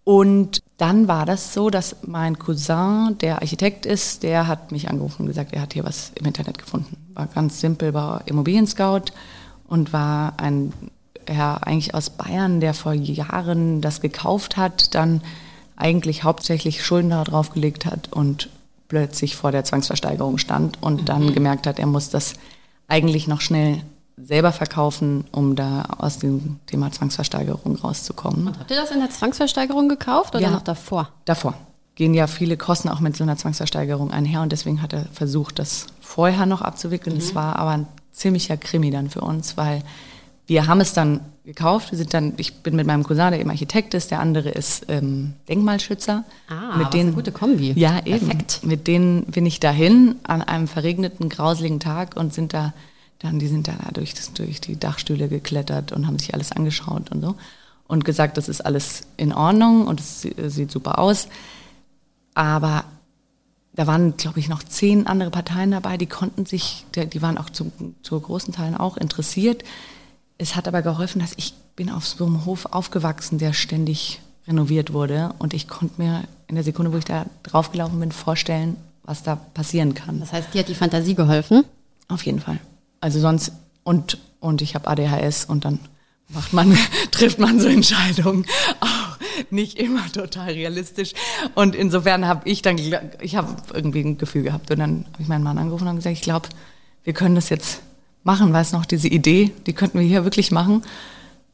Und 0.05 0.63
dann 0.79 1.07
war 1.07 1.27
das 1.27 1.55
so, 1.55 1.71
dass 1.71 1.97
mein 2.03 2.39
Cousin, 2.39 3.17
der 3.21 3.41
Architekt 3.41 3.87
ist, 3.87 4.25
der 4.25 4.49
hat 4.49 4.73
mich 4.73 4.91
angerufen 4.91 5.23
und 5.23 5.29
gesagt, 5.29 5.53
er 5.53 5.63
hat 5.63 5.75
hier 5.75 5.85
was 5.85 6.11
im 6.17 6.27
Internet 6.27 6.59
gefunden. 6.59 6.97
War 7.15 7.27
ganz 7.27 7.61
simpel, 7.61 7.95
war 7.95 8.23
Immobilien-Scout 8.27 9.13
und 9.69 9.93
war 9.93 10.35
ein 10.39 10.73
Herr 11.29 11.67
eigentlich 11.67 11.95
aus 11.95 12.11
Bayern, 12.11 12.61
der 12.61 12.75
vor 12.75 12.95
Jahren 12.95 13.81
das 13.81 14.01
gekauft 14.01 14.57
hat, 14.57 14.95
dann 14.95 15.21
eigentlich 15.77 16.25
hauptsächlich 16.25 16.85
Schulden 16.85 17.11
darauf 17.11 17.51
gelegt 17.51 17.87
hat 17.87 18.13
und 18.13 18.49
plötzlich 18.89 19.37
vor 19.37 19.53
der 19.53 19.65
Zwangsversteigerung 19.65 20.39
stand 20.39 20.83
und 20.83 21.09
dann 21.09 21.33
gemerkt 21.33 21.67
hat, 21.67 21.79
er 21.79 21.87
muss 21.87 22.11
das 22.11 22.35
eigentlich 22.89 23.29
noch 23.29 23.41
schnell 23.41 23.83
selber 24.17 24.53
verkaufen, 24.53 25.25
um 25.33 25.57
da 25.57 25.83
aus 25.99 26.19
dem 26.19 26.59
Thema 26.67 26.93
Zwangsversteigerung 26.93 27.77
rauszukommen. 27.77 28.49
Habt 28.59 28.71
ihr 28.71 28.77
das 28.77 28.91
in 28.91 29.01
der 29.01 29.11
Zwangsversteigerung 29.11 29.89
gekauft 29.89 30.35
oder 30.35 30.45
Ja. 30.45 30.51
noch 30.51 30.63
davor? 30.63 31.09
Davor 31.25 31.55
gehen 31.95 32.15
ja 32.15 32.27
viele 32.27 32.57
Kosten 32.57 32.89
auch 32.89 33.01
mit 33.01 33.17
so 33.17 33.25
einer 33.25 33.37
Zwangsversteigerung 33.37 34.11
einher 34.11 34.43
und 34.43 34.53
deswegen 34.53 34.81
hat 34.83 34.93
er 34.93 35.07
versucht, 35.13 35.59
das 35.59 35.87
vorher 36.01 36.47
noch 36.47 36.63
abzuwickeln. 36.63 37.17
Es 37.17 37.35
war 37.35 37.57
aber 37.57 37.71
ein 37.71 37.87
ziemlicher 38.13 38.57
Krimi 38.57 38.91
dann 38.91 39.11
für 39.11 39.21
uns, 39.23 39.57
weil 39.57 39.83
wir 40.47 40.67
haben 40.67 40.81
es 40.81 40.93
dann 40.93 41.21
gekauft. 41.45 41.91
Wir 41.93 41.99
sind 41.99 42.13
dann, 42.15 42.35
ich 42.37 42.63
bin 42.63 42.77
mit 42.77 42.87
meinem 42.87 43.05
Cousin, 43.05 43.31
der 43.31 43.41
eben 43.41 43.51
Architekt 43.51 43.95
ist, 43.95 44.11
der 44.11 44.21
andere 44.21 44.51
ist 44.51 44.87
ähm, 44.89 45.35
Denkmalschützer. 45.49 46.25
Ah, 46.49 46.77
mit 46.77 46.89
was 46.89 46.95
eine 46.95 47.13
gute 47.13 47.33
Kombi. 47.33 47.73
Ja, 47.73 47.99
eben. 48.05 48.27
Perfekt. 48.27 48.61
Mit 48.65 48.87
denen 48.87 49.25
bin 49.25 49.47
ich 49.47 49.61
dahin 49.61 50.17
an 50.25 50.43
einem 50.43 50.69
verregneten, 50.69 51.29
grauseligen 51.29 51.81
Tag 51.81 52.17
und 52.17 52.35
sind 52.35 52.53
da 52.55 52.73
dann, 53.23 53.39
die 53.39 53.49
sind 53.49 53.69
da 53.69 53.75
durch, 53.93 54.15
das, 54.15 54.33
durch 54.33 54.61
die 54.61 54.79
Dachstühle 54.79 55.29
geklettert 55.29 55.93
und 55.93 56.07
haben 56.07 56.19
sich 56.19 56.35
alles 56.35 56.53
angeschaut 56.53 57.11
und 57.11 57.21
so 57.23 57.37
und 57.87 58.05
gesagt, 58.05 58.37
das 58.37 58.49
ist 58.49 58.61
alles 58.65 59.03
in 59.17 59.33
Ordnung 59.33 59.87
und 59.87 60.01
es 60.01 60.23
sie- 60.23 60.35
sieht 60.49 60.71
super 60.71 60.99
aus. 60.99 61.29
Aber 62.35 62.85
da 63.75 63.87
waren, 63.87 64.17
glaube 64.17 64.41
ich, 64.41 64.49
noch 64.49 64.63
zehn 64.63 65.07
andere 65.07 65.31
Parteien 65.31 65.71
dabei, 65.71 65.97
die 65.97 66.07
konnten 66.07 66.47
sich, 66.47 66.85
die 66.95 67.07
die 67.07 67.23
waren 67.23 67.39
auch 67.39 67.51
zu, 67.51 67.73
zu 68.03 68.21
großen 68.21 68.53
Teilen 68.53 68.77
auch 68.77 68.97
interessiert. 68.97 69.63
Es 70.39 70.57
hat 70.57 70.69
aber 70.69 70.83
geholfen, 70.83 71.21
dass 71.21 71.33
ich 71.37 71.55
bin 71.77 71.91
auf 71.91 72.07
so 72.07 72.27
einem 72.27 72.45
Hof 72.45 72.67
aufgewachsen, 72.67 73.39
der 73.39 73.53
ständig 73.53 74.21
renoviert 74.47 74.93
wurde 74.93 75.35
und 75.39 75.55
ich 75.55 75.69
konnte 75.69 76.01
mir 76.03 76.25
in 76.49 76.57
der 76.57 76.65
Sekunde, 76.65 76.93
wo 76.93 76.97
ich 76.99 77.05
da 77.05 77.27
draufgelaufen 77.45 77.99
bin, 78.01 78.13
vorstellen, 78.13 78.77
was 79.05 79.23
da 79.23 79.37
passieren 79.37 79.95
kann. 79.95 80.21
Das 80.21 80.33
heißt, 80.33 80.53
dir 80.53 80.61
hat 80.61 80.69
die 80.69 80.75
Fantasie 80.75 81.15
geholfen. 81.15 81.65
Auf 82.09 82.25
jeden 82.27 82.41
Fall. 82.41 82.59
Also 83.03 83.21
sonst 83.21 83.53
und 83.83 84.17
und 84.41 84.63
ich 84.63 84.75
habe 84.75 84.89
ADHS 84.89 85.45
und 85.45 85.65
dann 85.65 85.81
macht 86.29 86.53
man 86.53 86.79
trifft 87.11 87.39
man 87.39 87.61
so 87.61 87.69
Entscheidungen 87.69 88.47
auch 88.81 89.19
nicht 89.51 89.79
immer 89.79 90.11
total 90.13 90.53
realistisch. 90.53 91.13
Und 91.55 91.75
insofern 91.75 92.27
habe 92.27 92.49
ich 92.49 92.63
dann 92.63 92.79
ich 93.21 93.37
habe 93.37 93.55
irgendwie 93.75 94.01
ein 94.01 94.19
Gefühl 94.19 94.45
gehabt 94.45 94.71
und 94.71 94.79
dann 94.79 95.05
habe 95.13 95.23
ich 95.23 95.29
meinen 95.29 95.45
Mann 95.45 95.59
angerufen 95.59 95.89
und 95.89 95.97
gesagt, 95.97 96.17
ich 96.17 96.23
glaube, 96.23 96.49
wir 97.05 97.13
können 97.13 97.35
das 97.35 97.49
jetzt 97.49 97.83
machen, 98.23 98.53
weißt 98.53 98.73
noch 98.73 98.87
diese 98.87 99.09
Idee, 99.09 99.53
die 99.67 99.73
könnten 99.73 99.99
wir 99.99 100.07
hier 100.07 100.25
wirklich 100.25 100.53
machen. 100.53 100.83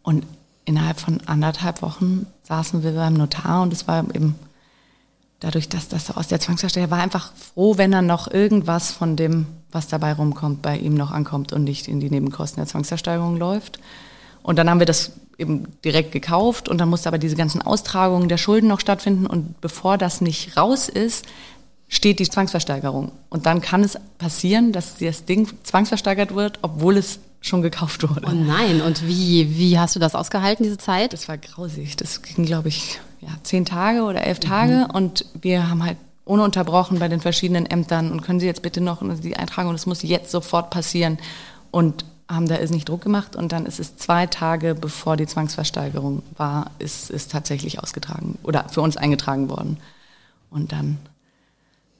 Und 0.02 0.26
innerhalb 0.66 1.00
von 1.00 1.20
anderthalb 1.24 1.80
Wochen 1.80 2.26
saßen 2.42 2.82
wir 2.82 2.92
beim 2.92 3.14
Notar 3.14 3.62
und 3.62 3.72
es 3.72 3.88
war 3.88 4.04
eben 4.14 4.34
dadurch, 5.40 5.68
dass 5.70 5.88
das 5.88 6.06
so 6.06 6.14
aus 6.14 6.28
der 6.28 6.40
Zwangsversteigerung 6.40 6.90
war, 6.90 7.02
einfach 7.02 7.32
froh, 7.34 7.78
wenn 7.78 7.90
dann 7.90 8.06
noch 8.06 8.30
irgendwas 8.30 8.90
von 8.92 9.16
dem, 9.16 9.46
was 9.70 9.88
dabei 9.88 10.12
rumkommt, 10.12 10.62
bei 10.62 10.76
ihm 10.78 10.94
noch 10.94 11.10
ankommt 11.10 11.52
und 11.52 11.64
nicht 11.64 11.88
in 11.88 12.00
die 12.00 12.10
Nebenkosten 12.10 12.60
der 12.60 12.66
Zwangsversteigerung 12.66 13.36
läuft. 13.36 13.78
Und 14.42 14.56
dann 14.56 14.70
haben 14.70 14.78
wir 14.78 14.86
das 14.86 15.12
eben 15.36 15.66
direkt 15.84 16.12
gekauft 16.12 16.68
und 16.68 16.78
dann 16.78 16.88
musste 16.88 17.08
aber 17.08 17.18
diese 17.18 17.36
ganzen 17.36 17.62
Austragungen 17.62 18.28
der 18.28 18.38
Schulden 18.38 18.68
noch 18.68 18.80
stattfinden 18.80 19.26
und 19.26 19.60
bevor 19.60 19.98
das 19.98 20.20
nicht 20.20 20.56
raus 20.56 20.88
ist, 20.88 21.26
steht 21.88 22.18
die 22.18 22.28
Zwangsversteigerung. 22.28 23.12
Und 23.30 23.46
dann 23.46 23.60
kann 23.60 23.82
es 23.82 23.98
passieren, 24.18 24.72
dass 24.72 24.96
das 24.98 25.24
Ding 25.24 25.48
zwangsversteigert 25.62 26.34
wird, 26.34 26.58
obwohl 26.62 26.96
es 26.96 27.20
schon 27.40 27.62
gekauft 27.62 28.08
wurde. 28.08 28.26
Oh 28.26 28.34
nein, 28.34 28.80
und 28.80 29.06
wie, 29.06 29.56
wie 29.58 29.78
hast 29.78 29.94
du 29.96 30.00
das 30.00 30.14
ausgehalten, 30.14 30.64
diese 30.64 30.78
Zeit? 30.78 31.12
Das 31.12 31.28
war 31.28 31.38
grausig. 31.38 31.96
Das 31.96 32.22
ging, 32.22 32.44
glaube 32.44 32.68
ich, 32.68 32.98
ja, 33.20 33.28
zehn 33.42 33.64
Tage 33.64 34.02
oder 34.02 34.24
elf 34.24 34.40
Tage. 34.40 34.88
Und 34.92 35.24
wir 35.40 35.70
haben 35.70 35.84
halt 35.84 35.96
ununterbrochen 36.28 36.98
bei 36.98 37.08
den 37.08 37.20
verschiedenen 37.20 37.66
Ämtern 37.66 38.12
und 38.12 38.22
können 38.22 38.38
Sie 38.40 38.46
jetzt 38.46 38.62
bitte 38.62 38.80
noch 38.80 39.02
die 39.20 39.36
Eintragung, 39.36 39.72
das 39.72 39.86
muss 39.86 40.02
jetzt 40.02 40.30
sofort 40.30 40.70
passieren. 40.70 41.18
Und 41.70 42.04
haben 42.28 42.46
da 42.46 42.56
ist 42.56 42.70
nicht 42.70 42.88
Druck 42.88 43.00
gemacht 43.00 43.36
und 43.36 43.52
dann 43.52 43.64
ist 43.64 43.80
es 43.80 43.96
zwei 43.96 44.26
Tage 44.26 44.74
bevor 44.74 45.16
die 45.16 45.26
Zwangsversteigerung 45.26 46.22
war, 46.36 46.70
ist 46.78 47.10
es 47.10 47.28
tatsächlich 47.28 47.82
ausgetragen 47.82 48.38
oder 48.42 48.68
für 48.68 48.82
uns 48.82 48.98
eingetragen 48.98 49.48
worden. 49.48 49.78
Und 50.50 50.72
dann 50.72 50.98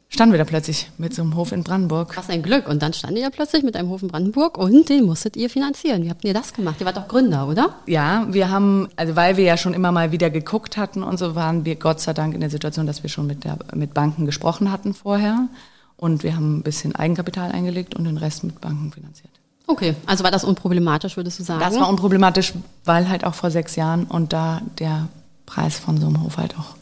standen 0.09 0.33
wir 0.33 0.39
da 0.39 0.45
plötzlich 0.45 0.91
mit 0.99 1.15
so 1.15 1.23
einem 1.23 1.37
Hof 1.37 1.53
in 1.53 1.63
Brandenburg. 1.63 2.17
Was 2.17 2.31
ein 2.31 2.43
Glück. 2.43 2.69
Und 2.69 2.83
dann 2.83 2.93
standen 2.93 3.19
ihr 3.19 3.25
da 3.25 3.31
plötzlich 3.31 3.63
mit 3.63 3.77
einem 3.77 3.91
Hof 3.91 4.03
in 4.03 4.09
Brandenburg 4.09 4.57
und 4.57 4.89
den 4.89 5.05
musstet 5.05 5.37
ihr 5.37 5.51
finanzieren. 5.51 6.05
Wie 6.05 6.11
habt 6.11 6.25
ihr 6.25 6.35
das 6.35 6.53
gemacht? 6.53 6.77
Ihr 6.81 6.87
wart 6.87 6.97
doch 6.97 7.09
Gründer, 7.09 7.47
oder? 7.47 7.75
Ja, 7.87 8.27
wir 8.31 8.51
haben, 8.51 8.89
also 8.97 9.17
weil 9.17 9.37
wir 9.37 9.45
ja 9.45 9.57
schon 9.57 9.75
immer 9.75 9.93
mal 9.93 10.11
wieder 10.13 10.31
geguckt 10.31 10.77
hatten 10.77 11.03
und 11.03 11.19
so, 11.19 11.35
waren 11.35 11.65
wir 11.65 11.77
Gott 11.77 12.01
sei 12.01 12.15
Dank 12.15 12.35
in 12.35 12.41
der 12.41 12.51
Situation, 12.51 12.87
dass 12.87 13.03
wir 13.03 13.11
schon 13.11 13.27
mit, 13.27 13.45
der, 13.45 13.59
mit 13.75 13.95
Banken 13.95 14.27
gesprochen 14.27 14.73
hatten 14.73 14.95
vorher. 14.95 15.49
Und 15.97 16.23
wir 16.23 16.37
haben 16.37 16.59
ein 16.59 16.63
bisschen 16.63 16.95
Eigenkapital 16.95 17.51
eingelegt 17.51 17.95
und 17.97 18.05
den 18.05 18.17
Rest 18.17 18.45
mit 18.45 18.61
Banken 18.61 18.93
finanziert. 18.93 19.33
Okay, 19.67 19.95
also 20.07 20.25
war 20.25 20.31
das 20.31 20.45
unproblematisch, 20.45 21.17
würdest 21.19 21.39
du 21.39 21.43
sagen? 21.43 21.61
Das 21.61 21.79
war 21.79 21.91
unproblematisch, 21.91 22.55
weil 22.85 23.09
halt 23.09 23.25
auch 23.25 23.35
vor 23.35 23.51
sechs 23.51 23.77
Jahren 23.77 24.05
und 24.05 24.33
da 24.33 24.63
der 24.79 25.09
Preis 25.45 25.79
von 25.79 26.01
so 26.01 26.07
einem 26.07 26.23
Hof 26.23 26.39
halt 26.39 26.57
auch 26.57 26.77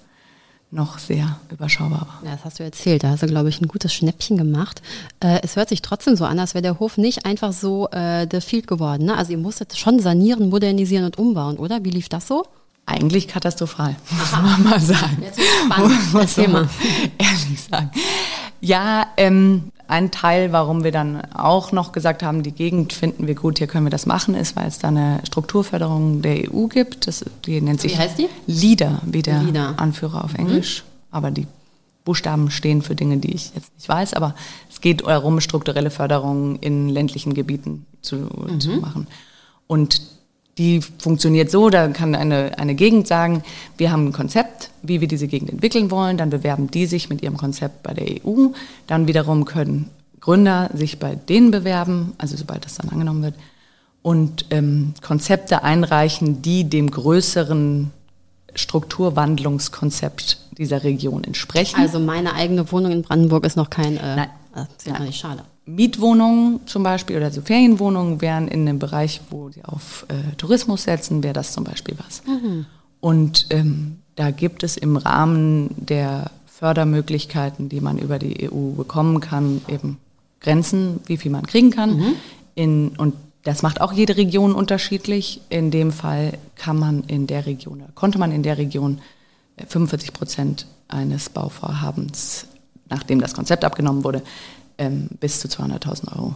noch 0.76 0.98
sehr 0.98 1.40
überschaubar 1.50 2.02
war. 2.02 2.20
Ja, 2.22 2.32
das 2.32 2.44
hast 2.44 2.60
du 2.60 2.62
erzählt. 2.62 3.02
Da 3.02 3.10
hast 3.10 3.22
du, 3.22 3.26
glaube 3.26 3.48
ich, 3.48 3.60
ein 3.60 3.66
gutes 3.66 3.92
Schnäppchen 3.92 4.36
gemacht. 4.36 4.82
Äh, 5.20 5.40
es 5.42 5.56
hört 5.56 5.68
sich 5.68 5.82
trotzdem 5.82 6.14
so 6.14 6.24
an, 6.24 6.38
als 6.38 6.54
wäre 6.54 6.62
der 6.62 6.78
Hof 6.78 6.98
nicht 6.98 7.26
einfach 7.26 7.52
so 7.52 7.88
äh, 7.90 8.26
der 8.26 8.40
Field 8.40 8.68
geworden. 8.68 9.06
Ne? 9.06 9.16
Also 9.16 9.32
ihr 9.32 9.38
musstet 9.38 9.76
schon 9.76 9.98
sanieren, 9.98 10.50
modernisieren 10.50 11.04
und 11.06 11.18
umbauen, 11.18 11.56
oder? 11.56 11.82
Wie 11.84 11.90
lief 11.90 12.08
das 12.08 12.28
so? 12.28 12.44
Eigentlich 12.84 13.26
katastrophal, 13.26 13.96
muss 14.10 14.30
man 14.30 14.62
mal 14.62 14.80
sagen. 14.80 15.18
Jetzt 15.20 15.36
bin 15.36 15.44
ich 15.44 15.74
spannend. 15.74 16.14
Erzähl 16.14 16.48
mal. 16.48 16.68
Ehrlich 17.18 17.60
sagen. 17.68 17.90
Ja, 18.60 19.08
ähm, 19.16 19.72
ein 19.88 20.10
Teil, 20.10 20.52
warum 20.52 20.84
wir 20.84 20.92
dann 20.92 21.22
auch 21.32 21.72
noch 21.72 21.92
gesagt 21.92 22.22
haben, 22.22 22.42
die 22.42 22.52
Gegend 22.52 22.92
finden 22.92 23.26
wir 23.26 23.34
gut, 23.34 23.58
hier 23.58 23.66
können 23.66 23.86
wir 23.86 23.90
das 23.90 24.06
machen, 24.06 24.34
ist, 24.34 24.56
weil 24.56 24.66
es 24.66 24.78
da 24.78 24.88
eine 24.88 25.20
Strukturförderung 25.24 26.22
der 26.22 26.52
EU 26.52 26.66
gibt. 26.66 27.06
Das, 27.06 27.24
die 27.44 27.60
nennt 27.60 27.80
sich 27.80 27.92
Wie 27.92 27.98
heißt 27.98 28.18
die? 28.18 28.28
LIDA, 28.46 29.00
wie 29.04 29.22
der 29.22 29.42
LIDA. 29.42 29.74
Anführer 29.76 30.24
auf 30.24 30.34
Englisch. 30.34 30.84
Aber 31.10 31.30
die 31.30 31.46
Buchstaben 32.04 32.50
stehen 32.50 32.82
für 32.82 32.94
Dinge, 32.94 33.18
die 33.18 33.34
ich 33.34 33.52
jetzt 33.54 33.74
nicht 33.74 33.88
weiß. 33.88 34.14
Aber 34.14 34.34
es 34.70 34.80
geht 34.80 35.06
darum, 35.06 35.40
strukturelle 35.40 35.90
Förderung 35.90 36.56
in 36.60 36.88
ländlichen 36.88 37.34
Gebieten 37.34 37.86
zu, 38.00 38.28
zu 38.58 38.70
machen. 38.70 39.06
Und 39.66 40.00
die 40.58 40.80
funktioniert 40.80 41.50
so, 41.50 41.68
da 41.68 41.88
kann 41.88 42.14
eine, 42.14 42.58
eine 42.58 42.74
Gegend 42.74 43.06
sagen, 43.06 43.42
wir 43.76 43.92
haben 43.92 44.06
ein 44.06 44.12
Konzept, 44.12 44.70
wie 44.82 45.00
wir 45.00 45.08
diese 45.08 45.28
Gegend 45.28 45.50
entwickeln 45.50 45.90
wollen, 45.90 46.16
dann 46.16 46.30
bewerben 46.30 46.70
die 46.70 46.86
sich 46.86 47.10
mit 47.10 47.22
ihrem 47.22 47.36
Konzept 47.36 47.82
bei 47.82 47.92
der 47.92 48.24
EU, 48.24 48.48
dann 48.86 49.06
wiederum 49.06 49.44
können 49.44 49.90
Gründer 50.20 50.70
sich 50.74 50.98
bei 50.98 51.14
denen 51.14 51.50
bewerben, 51.50 52.14
also 52.18 52.36
sobald 52.36 52.64
das 52.64 52.76
dann 52.76 52.88
angenommen 52.88 53.22
wird, 53.22 53.34
und 54.02 54.46
ähm, 54.50 54.94
Konzepte 55.02 55.62
einreichen, 55.62 56.40
die 56.40 56.64
dem 56.64 56.90
größeren 56.90 57.90
Strukturwandlungskonzept 58.54 60.38
dieser 60.58 60.84
Region 60.84 61.24
entsprechen. 61.24 61.78
Also 61.78 61.98
meine 61.98 62.34
eigene 62.34 62.70
Wohnung 62.72 62.92
in 62.92 63.02
Brandenburg 63.02 63.44
ist 63.44 63.56
noch 63.56 63.68
kein... 63.68 63.96
Äh, 63.98 64.16
Nein. 64.16 64.28
Das 64.56 64.68
ist 64.78 64.86
ja 64.86 64.98
nicht 64.98 65.18
schade. 65.20 65.42
Mietwohnungen 65.66 66.60
zum 66.66 66.82
Beispiel 66.82 67.16
oder 67.16 67.30
so 67.30 67.42
Ferienwohnungen 67.42 68.20
wären 68.20 68.48
in 68.48 68.64
dem 68.66 68.78
Bereich, 68.78 69.20
wo 69.30 69.50
sie 69.50 69.64
auf 69.64 70.06
äh, 70.08 70.34
Tourismus 70.36 70.84
setzen, 70.84 71.22
wäre 71.22 71.34
das 71.34 71.52
zum 71.52 71.64
Beispiel 71.64 71.96
was. 71.98 72.22
Und 73.00 73.46
ähm, 73.50 73.98
da 74.14 74.30
gibt 74.30 74.62
es 74.62 74.76
im 74.76 74.96
Rahmen 74.96 75.70
der 75.76 76.30
Fördermöglichkeiten, 76.46 77.68
die 77.68 77.80
man 77.80 77.98
über 77.98 78.18
die 78.18 78.50
EU 78.50 78.70
bekommen 78.70 79.20
kann, 79.20 79.60
eben 79.68 79.98
Grenzen, 80.40 81.00
wie 81.06 81.18
viel 81.18 81.30
man 81.30 81.46
kriegen 81.46 81.70
kann. 81.70 81.98
In, 82.54 82.90
und 82.96 83.14
das 83.42 83.62
macht 83.62 83.80
auch 83.80 83.92
jede 83.92 84.16
Region 84.16 84.54
unterschiedlich. 84.54 85.42
In 85.50 85.70
dem 85.70 85.92
Fall 85.92 86.38
kann 86.54 86.78
man 86.78 87.04
in 87.04 87.26
der 87.26 87.44
Region, 87.46 87.82
konnte 87.94 88.18
man 88.18 88.32
in 88.32 88.42
der 88.42 88.56
Region 88.56 89.00
äh, 89.56 89.66
45 89.66 90.12
Prozent 90.12 90.66
eines 90.88 91.28
Bauvorhabens, 91.28 92.46
nachdem 92.88 93.20
das 93.20 93.34
Konzept 93.34 93.64
abgenommen 93.64 94.04
wurde, 94.04 94.22
ähm, 94.78 95.08
bis 95.20 95.40
zu 95.40 95.48
200.000 95.48 96.16
Euro 96.16 96.34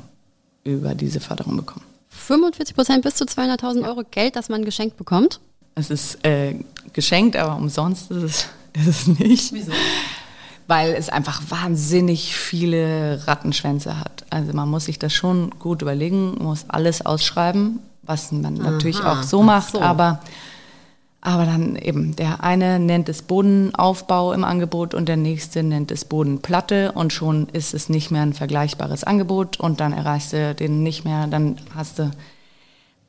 über 0.65 0.95
diese 0.95 1.21
Förderung 1.21 1.57
bekommen. 1.57 1.85
45 2.11 2.75
Prozent 2.75 3.03
bis 3.03 3.15
zu 3.15 3.25
200.000 3.25 3.87
Euro 3.87 4.03
Geld, 4.11 4.37
das 4.37 4.49
man 4.49 4.65
geschenkt 4.65 4.97
bekommt. 4.97 5.41
Es 5.75 5.91
ist 5.91 6.25
äh, 6.25 6.57
geschenkt, 6.93 7.37
aber 7.37 7.57
umsonst 7.57 8.11
ist 8.11 8.23
es, 8.23 8.47
ist 8.87 8.87
es 8.87 9.07
nicht. 9.07 9.53
Wieso? 9.53 9.73
Weil 10.67 10.95
es 10.95 11.09
einfach 11.09 11.43
wahnsinnig 11.49 12.37
viele 12.37 13.27
Rattenschwänze 13.27 13.99
hat. 13.99 14.25
Also 14.31 14.53
man 14.53 14.69
muss 14.69 14.85
sich 14.85 14.99
das 14.99 15.13
schon 15.13 15.51
gut 15.59 15.83
überlegen, 15.83 16.37
muss 16.39 16.65
alles 16.69 17.05
ausschreiben, 17.05 17.81
was 18.03 18.31
man 18.31 18.55
natürlich 18.55 19.03
auch 19.03 19.23
so 19.23 19.41
ach 19.41 19.47
macht, 19.47 19.73
so. 19.73 19.81
aber 19.81 20.21
aber 21.23 21.45
dann 21.45 21.77
eben, 21.77 22.17
der 22.17 22.43
eine 22.43 22.79
nennt 22.79 23.09
es 23.09 23.23
Bodenaufbau 23.23 24.33
im 24.33 24.43
Angebot 24.43 24.95
und 24.95 25.07
der 25.09 25.19
nächste 25.19 25.63
nennt 25.63 25.91
es 25.91 26.07
Bodenplatte 26.07 26.93
und 26.93 27.13
schon 27.13 27.49
ist 27.53 27.75
es 27.75 27.91
nicht 27.91 28.11
mehr 28.11 28.23
ein 28.23 28.33
vergleichbares 28.33 29.05
Angebot 29.05 29.61
und 29.61 29.81
dann 29.81 29.93
erreichst 29.93 30.33
du 30.33 30.55
den 30.55 30.83
nicht 30.83 31.05
mehr, 31.05 31.27
dann 31.27 31.57
hast 31.75 31.99
du 31.99 32.11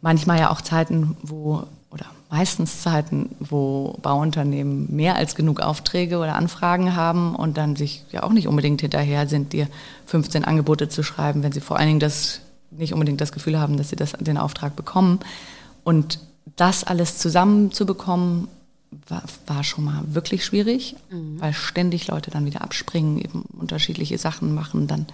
manchmal 0.01 0.39
ja 0.39 0.51
auch 0.51 0.60
Zeiten, 0.60 1.15
wo, 1.22 1.63
oder 1.89 2.06
meistens 2.30 2.82
Zeiten, 2.82 3.36
wo 3.39 3.98
Bauunternehmen 4.01 4.94
mehr 4.94 5.15
als 5.15 5.36
genug 5.36 5.62
Aufträge 5.62 6.18
oder 6.18 6.36
Anfragen 6.36 6.98
haben 6.98 7.34
und 7.36 7.58
dann 7.58 7.77
sich 7.77 8.03
ja 8.12 8.24
auch 8.24 8.34
nicht 8.34 8.48
unbedingt 8.48 8.82
hinterher 8.82 9.25
sind, 9.27 9.53
dir 9.53 9.68
15 10.08 10.44
Angebote 10.44 10.89
zu 10.89 11.01
schreiben, 11.01 11.44
wenn 11.44 11.53
sie 11.53 11.62
vor 11.62 11.77
allen 11.77 11.88
Dingen 11.88 12.00
das 12.01 12.41
nicht 12.72 12.94
unbedingt 12.94 13.22
das 13.22 13.32
Gefühl 13.32 13.58
haben, 13.58 13.77
dass 13.77 13.89
sie 13.89 13.96
das, 13.96 14.13
den 14.13 14.38
Auftrag 14.38 14.75
bekommen. 14.75 15.20
Und 15.84 16.20
das 16.55 16.83
alles 16.83 17.17
zusammenzubekommen, 17.17 18.48
war, 19.07 19.24
war 19.48 19.63
schon 19.63 19.86
mal 19.86 20.01
wirklich 20.07 20.43
schwierig, 20.43 20.95
weil 21.39 21.53
ständig 21.53 22.07
Leute 22.07 22.29
dann 22.29 22.45
wieder 22.45 22.62
abspringen, 22.62 23.19
eben 23.19 23.43
unterschiedliche 23.57 24.17
Sachen 24.17 24.53
machen, 24.53 24.88
dann 24.88 25.07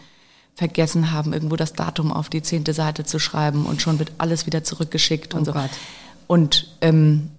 vergessen 0.55 1.11
haben, 1.11 1.33
irgendwo 1.33 1.55
das 1.55 1.73
Datum 1.73 2.11
auf 2.11 2.29
die 2.29 2.41
zehnte 2.41 2.73
Seite 2.73 3.03
zu 3.03 3.19
schreiben 3.19 3.67
und 3.67 3.81
schon 3.81 3.99
wird 3.99 4.13
alles 4.17 4.47
wieder 4.47 4.63
zurückgeschickt 4.63 5.35
und 5.35 5.41
Oh 5.41 5.45
so. 5.45 5.53
Gott. 5.53 5.69
Und 6.25 6.75
ähm, 6.81 7.29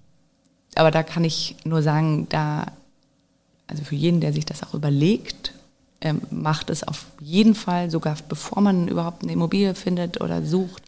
aber 0.75 0.91
da 0.91 1.03
kann 1.03 1.25
ich 1.25 1.57
nur 1.65 1.81
sagen, 1.81 2.27
da 2.29 2.67
also 3.69 3.83
für 3.83 3.95
jeden, 3.95 4.19
der 4.19 4.33
sich 4.33 4.45
das 4.45 4.63
auch 4.63 4.73
überlegt, 4.73 5.53
ähm, 6.01 6.21
macht 6.31 6.69
es 6.69 6.83
auf 6.83 7.05
jeden 7.21 7.53
Fall, 7.55 7.91
sogar 7.91 8.17
bevor 8.27 8.61
man 8.61 8.87
überhaupt 8.87 9.23
eine 9.23 9.33
Immobilie 9.33 9.75
findet 9.75 10.21
oder 10.21 10.43
sucht, 10.43 10.83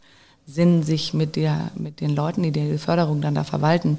Sinn, 0.46 0.82
sich 0.82 1.14
mit, 1.14 1.36
der, 1.36 1.70
mit 1.76 2.00
den 2.00 2.14
Leuten, 2.14 2.42
die 2.42 2.50
die 2.52 2.78
Förderung 2.78 3.20
dann 3.20 3.34
da 3.34 3.44
verwalten, 3.44 3.98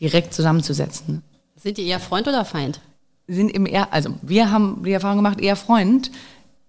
direkt 0.00 0.32
zusammenzusetzen. 0.34 1.22
Sind 1.56 1.76
die 1.78 1.86
eher 1.86 2.00
Freund 2.00 2.26
oder 2.28 2.44
Feind? 2.44 2.80
Sind 3.28 3.50
im 3.50 3.66
eher, 3.66 3.92
also 3.92 4.10
wir 4.22 4.50
haben 4.50 4.82
die 4.84 4.92
Erfahrung 4.92 5.18
gemacht, 5.18 5.40
eher 5.40 5.56
Freund. 5.56 6.10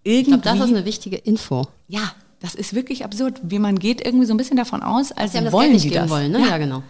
Irgendwie, 0.04 0.22
Ich 0.22 0.28
glaube, 0.28 0.44
das 0.44 0.60
ist 0.70 0.75
eine 0.75 0.86
wichtige 0.86 1.18
Info. 1.18 1.68
ja, 1.88 2.12
das 2.40 2.56
ist 2.56 2.74
wirklich 2.74 3.06
absurd, 3.06 3.40
wie 3.44 3.60
man 3.60 3.78
geht 3.78 4.04
irgendwie 4.04 4.25
so 4.25 4.34
ein 4.34 4.38
bisschen 4.38 4.58
davon 4.58 4.82
aus, 4.82 5.12
als 5.12 5.34
Sie 5.34 5.42
das 5.44 5.54
wollen 5.54 5.66
Geld 5.68 5.74
nicht 5.74 5.86
die 5.86 5.90
geben 5.90 6.01
das. 6.01 6.10
wollen, 6.12 6.32
ne? 6.32 6.40
Ja, 6.40 6.58
genau. 6.58 6.82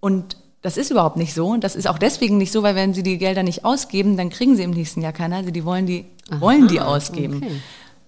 Und 0.00 0.38
das 0.62 0.78
ist 0.78 0.90
überhaupt 0.90 1.18
nicht 1.18 1.34
so. 1.34 1.48
Und 1.48 1.62
das 1.62 1.76
ist 1.76 1.86
auch 1.86 1.98
deswegen 1.98 2.38
nicht 2.38 2.50
so, 2.50 2.62
weil 2.62 2.74
wenn 2.74 2.94
sie 2.94 3.02
die 3.02 3.18
Gelder 3.18 3.42
nicht 3.42 3.66
ausgeben, 3.66 4.16
dann 4.16 4.30
kriegen 4.30 4.56
sie 4.56 4.62
im 4.62 4.70
nächsten 4.70 5.02
Jahr 5.02 5.12
keine. 5.12 5.36
Also 5.36 5.50
die 5.50 5.62
wollen 5.66 5.84
die, 5.84 6.06
wollen 6.40 6.68
die 6.68 6.80
ausgeben. 6.80 7.36
okay. 7.36 7.50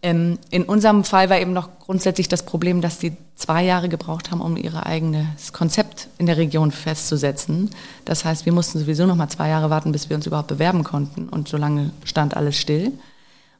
Ähm, 0.02 0.38
in 0.50 0.64
unserem 0.64 1.04
Fall 1.04 1.30
war 1.30 1.38
eben 1.38 1.52
noch 1.52 1.78
grundsätzlich 1.78 2.28
das 2.28 2.44
Problem, 2.44 2.80
dass 2.80 2.98
die 2.98 3.12
zwei 3.34 3.64
Jahre 3.64 3.88
gebraucht 3.88 4.30
haben, 4.30 4.40
um 4.40 4.56
ihr 4.56 4.86
eigenes 4.86 5.52
Konzept 5.52 6.08
in 6.18 6.26
der 6.26 6.36
Region 6.36 6.70
festzusetzen. 6.70 7.70
Das 8.04 8.24
heißt, 8.24 8.46
wir 8.46 8.52
mussten 8.52 8.78
sowieso 8.78 9.06
noch 9.06 9.16
mal 9.16 9.28
zwei 9.28 9.48
Jahre 9.48 9.70
warten, 9.70 9.92
bis 9.92 10.08
wir 10.08 10.16
uns 10.16 10.26
überhaupt 10.26 10.48
bewerben 10.48 10.84
konnten. 10.84 11.28
Und 11.28 11.48
so 11.48 11.56
lange 11.56 11.90
stand 12.04 12.36
alles 12.36 12.56
still. 12.56 12.92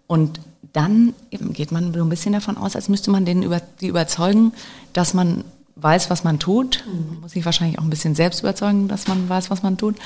Und 0.06 0.40
dann 0.72 1.14
geht 1.30 1.72
man 1.72 1.92
so 1.92 2.02
ein 2.02 2.08
bisschen 2.08 2.32
davon 2.32 2.56
aus, 2.56 2.76
als 2.76 2.88
müsste 2.88 3.10
man 3.10 3.24
denen 3.24 3.42
über, 3.42 3.60
die 3.80 3.88
überzeugen, 3.88 4.52
dass 4.92 5.14
man 5.14 5.44
weiß, 5.76 6.10
was 6.10 6.24
man 6.24 6.38
tut. 6.38 6.84
Man 6.86 7.20
muss 7.20 7.32
sich 7.32 7.44
wahrscheinlich 7.44 7.78
auch 7.78 7.84
ein 7.84 7.90
bisschen 7.90 8.14
selbst 8.14 8.40
überzeugen, 8.40 8.88
dass 8.88 9.08
man 9.08 9.28
weiß, 9.28 9.50
was 9.50 9.62
man 9.62 9.78
tut. 9.78 9.96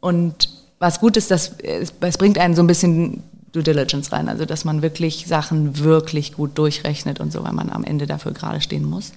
Und 0.00 0.48
was 0.78 1.00
gut 1.00 1.16
ist, 1.16 1.30
dass 1.30 1.52
es, 1.62 1.92
es 2.00 2.18
bringt 2.18 2.38
einen 2.38 2.54
so 2.56 2.62
ein 2.62 2.66
bisschen 2.66 3.22
Due 3.52 3.62
Diligence 3.62 4.12
rein, 4.12 4.28
also 4.28 4.44
dass 4.44 4.64
man 4.64 4.82
wirklich 4.82 5.26
Sachen 5.26 5.78
wirklich 5.78 6.34
gut 6.34 6.56
durchrechnet 6.56 7.20
und 7.20 7.32
so, 7.32 7.42
weil 7.42 7.52
man 7.52 7.70
am 7.70 7.84
Ende 7.84 8.06
dafür 8.06 8.32
gerade 8.32 8.60
stehen 8.60 8.84
muss. 8.84 9.12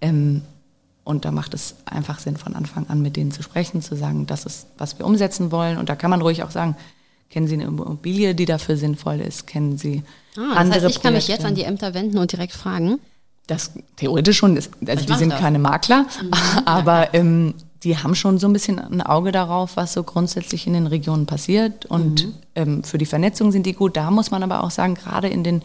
Ähm, 0.00 0.42
und 1.04 1.24
da 1.24 1.30
macht 1.30 1.54
es 1.54 1.76
einfach 1.84 2.18
Sinn, 2.18 2.36
von 2.36 2.54
Anfang 2.54 2.88
an 2.88 3.00
mit 3.00 3.16
denen 3.16 3.30
zu 3.30 3.42
sprechen, 3.42 3.80
zu 3.80 3.96
sagen, 3.96 4.26
das 4.26 4.44
ist, 4.44 4.66
was 4.78 4.98
wir 4.98 5.06
umsetzen 5.06 5.52
wollen. 5.52 5.78
Und 5.78 5.88
da 5.88 5.94
kann 5.96 6.10
man 6.10 6.20
ruhig 6.20 6.42
auch 6.42 6.50
sagen, 6.50 6.76
kennen 7.30 7.46
Sie 7.46 7.54
eine 7.54 7.64
Immobilie, 7.64 8.34
die 8.34 8.44
dafür 8.44 8.76
sinnvoll 8.76 9.20
ist? 9.20 9.46
Kennen 9.46 9.78
Sie 9.78 10.02
Ah, 10.36 10.50
das 10.50 10.56
andere 10.58 10.82
heißt, 10.82 10.96
ich 10.96 11.02
kann 11.02 11.14
mich 11.14 11.28
jetzt 11.28 11.44
an 11.44 11.54
die 11.54 11.62
Ämter 11.62 11.94
wenden 11.94 12.18
und 12.18 12.32
direkt 12.32 12.52
fragen. 12.52 12.98
Das 13.46 13.70
theoretisch 13.96 14.36
schon, 14.36 14.56
ist, 14.56 14.70
also 14.86 15.04
die 15.04 15.12
mach 15.12 15.18
sind 15.18 15.32
das. 15.32 15.40
keine 15.40 15.58
Makler, 15.58 16.06
aber 16.64 17.14
ähm, 17.14 17.54
die 17.82 17.96
haben 17.98 18.14
schon 18.14 18.38
so 18.38 18.46
ein 18.46 18.52
bisschen 18.52 18.78
ein 18.78 19.02
Auge 19.02 19.32
darauf, 19.32 19.76
was 19.76 19.92
so 19.92 20.02
grundsätzlich 20.02 20.66
in 20.66 20.72
den 20.72 20.86
Regionen 20.86 21.26
passiert. 21.26 21.86
Und 21.86 22.26
mhm. 22.26 22.34
ähm, 22.54 22.84
für 22.84 22.98
die 22.98 23.06
Vernetzung 23.06 23.52
sind 23.52 23.66
die 23.66 23.74
gut. 23.74 23.96
Da 23.96 24.10
muss 24.10 24.30
man 24.30 24.42
aber 24.42 24.64
auch 24.64 24.70
sagen, 24.70 24.94
gerade 24.94 25.28
in 25.28 25.44
den, 25.44 25.62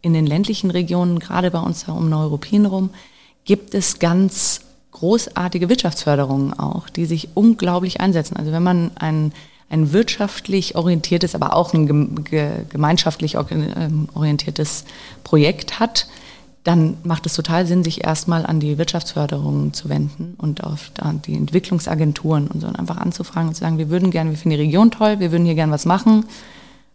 in 0.00 0.12
den 0.14 0.26
ländlichen 0.26 0.70
Regionen, 0.70 1.18
gerade 1.18 1.50
bei 1.50 1.60
uns 1.60 1.84
da 1.84 1.92
um 1.92 2.08
Neuruppin 2.08 2.66
rum, 2.66 2.90
gibt 3.44 3.74
es 3.74 3.98
ganz 3.98 4.62
großartige 4.92 5.68
Wirtschaftsförderungen 5.68 6.58
auch, 6.58 6.88
die 6.88 7.06
sich 7.06 7.30
unglaublich 7.34 8.00
einsetzen. 8.00 8.36
Also 8.36 8.52
wenn 8.52 8.62
man 8.62 8.90
ein, 8.94 9.32
ein 9.68 9.92
wirtschaftlich 9.92 10.76
orientiertes, 10.76 11.34
aber 11.34 11.54
auch 11.54 11.74
ein 11.74 12.24
gemeinschaftlich 12.24 13.36
ähm, 13.50 14.08
orientiertes 14.14 14.84
Projekt 15.24 15.80
hat, 15.80 16.06
dann 16.64 16.96
macht 17.02 17.26
es 17.26 17.34
total 17.34 17.66
Sinn, 17.66 17.82
sich 17.82 18.04
erstmal 18.04 18.46
an 18.46 18.60
die 18.60 18.78
Wirtschaftsförderung 18.78 19.72
zu 19.72 19.88
wenden 19.88 20.34
und 20.38 20.62
auf 20.62 20.92
die 21.26 21.34
Entwicklungsagenturen 21.34 22.46
und 22.46 22.60
so 22.60 22.68
und 22.68 22.78
einfach 22.78 22.98
anzufragen 22.98 23.48
und 23.48 23.54
zu 23.54 23.60
sagen, 23.60 23.78
wir 23.78 23.90
würden 23.90 24.10
gerne, 24.10 24.30
wir 24.30 24.38
finden 24.38 24.56
die 24.56 24.64
Region 24.64 24.90
toll, 24.90 25.18
wir 25.18 25.32
würden 25.32 25.44
hier 25.44 25.56
gerne 25.56 25.72
was 25.72 25.86
machen, 25.86 26.24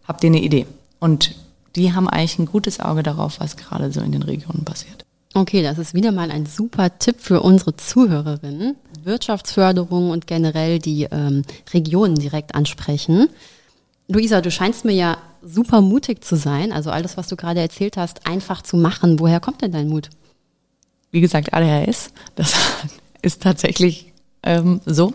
habt 0.06 0.24
ihr 0.24 0.30
eine 0.30 0.40
Idee? 0.40 0.66
Und 1.00 1.34
die 1.76 1.92
haben 1.92 2.08
eigentlich 2.08 2.38
ein 2.38 2.46
gutes 2.46 2.80
Auge 2.80 3.02
darauf, 3.02 3.40
was 3.40 3.56
gerade 3.56 3.92
so 3.92 4.00
in 4.00 4.12
den 4.12 4.22
Regionen 4.22 4.64
passiert. 4.64 5.04
Okay, 5.34 5.62
das 5.62 5.78
ist 5.78 5.92
wieder 5.94 6.12
mal 6.12 6.30
ein 6.30 6.46
super 6.46 6.98
Tipp 6.98 7.16
für 7.18 7.42
unsere 7.42 7.76
Zuhörerinnen. 7.76 8.76
Wirtschaftsförderung 9.04 10.10
und 10.10 10.26
generell 10.26 10.78
die 10.78 11.04
ähm, 11.10 11.42
Regionen 11.72 12.14
direkt 12.14 12.54
ansprechen. 12.54 13.28
Luisa, 14.08 14.40
du 14.40 14.50
scheinst 14.50 14.86
mir 14.86 14.94
ja 14.94 15.18
super 15.42 15.82
mutig 15.82 16.24
zu 16.24 16.36
sein. 16.36 16.72
Also 16.72 16.90
alles, 16.90 17.16
was 17.16 17.28
du 17.28 17.36
gerade 17.36 17.60
erzählt 17.60 17.96
hast, 17.96 18.26
einfach 18.26 18.62
zu 18.62 18.76
machen. 18.76 19.20
Woher 19.20 19.38
kommt 19.38 19.60
denn 19.60 19.72
dein 19.72 19.88
Mut? 19.88 20.08
Wie 21.10 21.20
gesagt, 21.20 21.52
ADHS, 21.52 22.10
das 22.34 22.54
ist 23.22 23.42
tatsächlich 23.42 24.12
ähm, 24.42 24.80
so, 24.86 25.12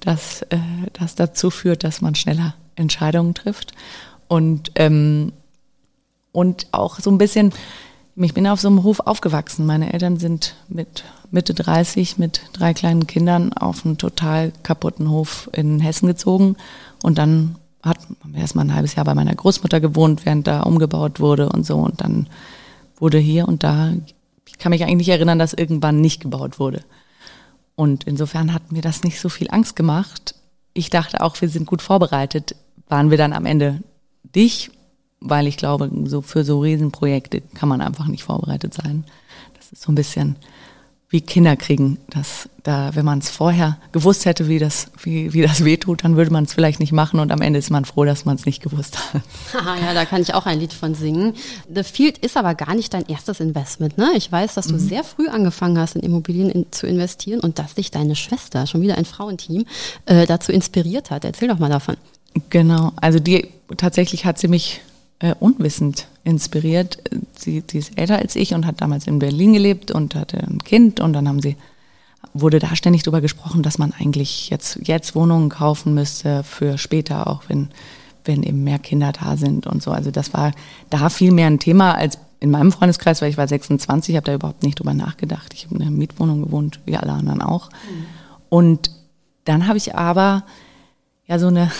dass 0.00 0.42
äh, 0.42 0.58
das 0.92 1.14
dazu 1.14 1.50
führt, 1.50 1.84
dass 1.84 2.02
man 2.02 2.14
schneller 2.14 2.54
Entscheidungen 2.76 3.34
trifft. 3.34 3.72
Und, 4.28 4.72
ähm, 4.74 5.32
und 6.32 6.66
auch 6.72 7.00
so 7.00 7.10
ein 7.10 7.18
bisschen, 7.18 7.52
ich 8.16 8.34
bin 8.34 8.46
auf 8.46 8.60
so 8.60 8.68
einem 8.68 8.82
Hof 8.82 9.00
aufgewachsen. 9.00 9.64
Meine 9.64 9.92
Eltern 9.92 10.18
sind 10.18 10.54
mit 10.68 11.04
Mitte 11.30 11.54
30 11.54 12.18
mit 12.18 12.42
drei 12.52 12.74
kleinen 12.74 13.06
Kindern 13.06 13.52
auf 13.54 13.84
einen 13.84 13.98
total 13.98 14.52
kaputten 14.62 15.10
Hof 15.10 15.48
in 15.52 15.80
Hessen 15.80 16.06
gezogen 16.06 16.56
und 17.02 17.18
dann 17.18 17.56
hat 17.84 17.98
erst 18.34 18.54
mal 18.54 18.62
ein 18.62 18.74
halbes 18.74 18.94
Jahr 18.94 19.04
bei 19.04 19.14
meiner 19.14 19.34
Großmutter 19.34 19.80
gewohnt, 19.80 20.24
während 20.24 20.46
da 20.46 20.62
umgebaut 20.62 21.20
wurde 21.20 21.48
und 21.50 21.66
so. 21.66 21.76
Und 21.76 22.00
dann 22.00 22.28
wurde 22.96 23.18
hier 23.18 23.46
und 23.46 23.62
da, 23.62 23.92
ich 24.46 24.58
kann 24.58 24.70
mich 24.70 24.82
eigentlich 24.82 24.96
nicht 24.96 25.08
erinnern, 25.10 25.38
dass 25.38 25.52
irgendwann 25.52 26.00
nicht 26.00 26.20
gebaut 26.20 26.58
wurde. 26.58 26.82
Und 27.76 28.04
insofern 28.04 28.54
hat 28.54 28.72
mir 28.72 28.82
das 28.82 29.02
nicht 29.02 29.20
so 29.20 29.28
viel 29.28 29.48
Angst 29.50 29.76
gemacht. 29.76 30.34
Ich 30.72 30.90
dachte 30.90 31.20
auch, 31.20 31.40
wir 31.40 31.48
sind 31.48 31.66
gut 31.66 31.82
vorbereitet. 31.82 32.56
Waren 32.88 33.10
wir 33.10 33.18
dann 33.18 33.32
am 33.32 33.46
Ende 33.46 33.80
dich, 34.34 34.70
weil 35.20 35.46
ich 35.46 35.56
glaube, 35.56 35.90
so 36.04 36.22
für 36.22 36.44
so 36.44 36.60
Riesenprojekte 36.60 37.40
kann 37.54 37.68
man 37.68 37.80
einfach 37.80 38.06
nicht 38.06 38.24
vorbereitet 38.24 38.74
sein. 38.74 39.04
Das 39.56 39.72
ist 39.72 39.82
so 39.82 39.92
ein 39.92 39.96
bisschen 39.96 40.36
wie 41.14 41.20
Kinder 41.20 41.54
kriegen. 41.54 41.98
Das, 42.10 42.48
da, 42.64 42.96
wenn 42.96 43.04
man 43.04 43.20
es 43.20 43.30
vorher 43.30 43.78
gewusst 43.92 44.26
hätte, 44.26 44.48
wie 44.48 44.58
das, 44.58 44.88
wie, 45.00 45.32
wie 45.32 45.42
das 45.42 45.64
wehtut, 45.64 46.02
dann 46.02 46.16
würde 46.16 46.32
man 46.32 46.42
es 46.42 46.52
vielleicht 46.52 46.80
nicht 46.80 46.90
machen 46.90 47.20
und 47.20 47.30
am 47.30 47.40
Ende 47.40 47.60
ist 47.60 47.70
man 47.70 47.84
froh, 47.84 48.04
dass 48.04 48.24
man 48.24 48.34
es 48.34 48.46
nicht 48.46 48.60
gewusst 48.60 48.98
hat. 48.98 49.22
ja, 49.80 49.94
da 49.94 50.06
kann 50.06 50.20
ich 50.22 50.34
auch 50.34 50.44
ein 50.44 50.58
Lied 50.58 50.72
von 50.72 50.96
singen. 50.96 51.34
The 51.72 51.84
Field 51.84 52.18
ist 52.18 52.36
aber 52.36 52.56
gar 52.56 52.74
nicht 52.74 52.92
dein 52.92 53.06
erstes 53.06 53.38
Investment. 53.38 53.96
Ne? 53.96 54.10
Ich 54.16 54.30
weiß, 54.32 54.54
dass 54.54 54.66
du 54.66 54.74
mhm. 54.74 54.80
sehr 54.80 55.04
früh 55.04 55.28
angefangen 55.28 55.78
hast, 55.78 55.94
in 55.94 56.02
Immobilien 56.02 56.50
in, 56.50 56.72
zu 56.72 56.88
investieren 56.88 57.38
und 57.38 57.60
dass 57.60 57.76
dich 57.76 57.92
deine 57.92 58.16
Schwester, 58.16 58.66
schon 58.66 58.80
wieder 58.80 58.98
ein 58.98 59.04
Frauenteam, 59.04 59.66
äh, 60.06 60.26
dazu 60.26 60.50
inspiriert 60.50 61.12
hat. 61.12 61.24
Erzähl 61.24 61.46
doch 61.46 61.60
mal 61.60 61.70
davon. 61.70 61.94
Genau, 62.50 62.90
also 62.96 63.20
die 63.20 63.50
tatsächlich 63.76 64.24
hat 64.24 64.40
sie 64.40 64.48
mich 64.48 64.80
äh, 65.20 65.32
unwissend 65.38 66.08
inspiriert. 66.24 66.98
Sie, 67.36 67.62
sie 67.70 67.78
ist 67.78 67.98
älter 67.98 68.18
als 68.18 68.34
ich 68.34 68.54
und 68.54 68.66
hat 68.66 68.80
damals 68.80 69.06
in 69.06 69.18
Berlin 69.18 69.52
gelebt 69.52 69.90
und 69.90 70.14
hatte 70.14 70.38
ein 70.38 70.58
Kind 70.58 71.00
und 71.00 71.12
dann 71.12 71.28
haben 71.28 71.40
sie 71.40 71.56
wurde 72.32 72.58
da 72.58 72.74
ständig 72.74 73.02
darüber 73.02 73.20
gesprochen, 73.20 73.62
dass 73.62 73.78
man 73.78 73.92
eigentlich 73.92 74.50
jetzt 74.50 74.80
jetzt 74.82 75.14
Wohnungen 75.14 75.50
kaufen 75.50 75.94
müsste 75.94 76.42
für 76.42 76.78
später, 76.78 77.28
auch 77.28 77.42
wenn 77.48 77.68
wenn 78.24 78.42
eben 78.42 78.64
mehr 78.64 78.78
Kinder 78.78 79.12
da 79.12 79.36
sind 79.36 79.66
und 79.66 79.82
so. 79.82 79.90
Also 79.90 80.10
das 80.10 80.32
war 80.32 80.52
da 80.90 81.10
viel 81.10 81.30
mehr 81.30 81.46
ein 81.46 81.58
Thema 81.58 81.94
als 81.94 82.18
in 82.40 82.50
meinem 82.50 82.72
Freundeskreis, 82.72 83.22
weil 83.22 83.30
ich 83.30 83.36
war 83.36 83.46
26, 83.48 84.16
habe 84.16 84.26
da 84.26 84.34
überhaupt 84.34 84.62
nicht 84.62 84.78
drüber 84.78 84.94
nachgedacht. 84.94 85.54
Ich 85.54 85.66
habe 85.66 85.76
in 85.76 85.82
einer 85.82 85.90
Mietwohnung 85.90 86.42
gewohnt, 86.42 86.80
wie 86.84 86.96
alle 86.96 87.12
anderen 87.12 87.42
auch. 87.42 87.70
Mhm. 87.70 88.06
Und 88.48 88.90
dann 89.44 89.66
habe 89.66 89.78
ich 89.78 89.94
aber 89.94 90.44
ja 91.26 91.38
so 91.38 91.48
eine 91.48 91.70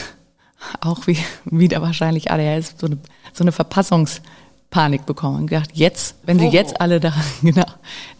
auch 0.80 1.06
wie 1.06 1.18
wieder 1.44 1.82
wahrscheinlich 1.82 2.30
ADHS, 2.30 2.74
so 2.78 2.86
eine, 2.86 2.98
so 3.32 3.44
eine 3.44 3.52
Verpassungspanik 3.52 5.06
bekommen 5.06 5.40
und 5.40 5.46
gedacht, 5.48 5.70
jetzt, 5.74 6.16
wenn 6.24 6.38
sie 6.38 6.46
oh. 6.46 6.52
jetzt 6.52 6.80
alle 6.80 7.00
da, 7.00 7.12
genau, 7.42 7.66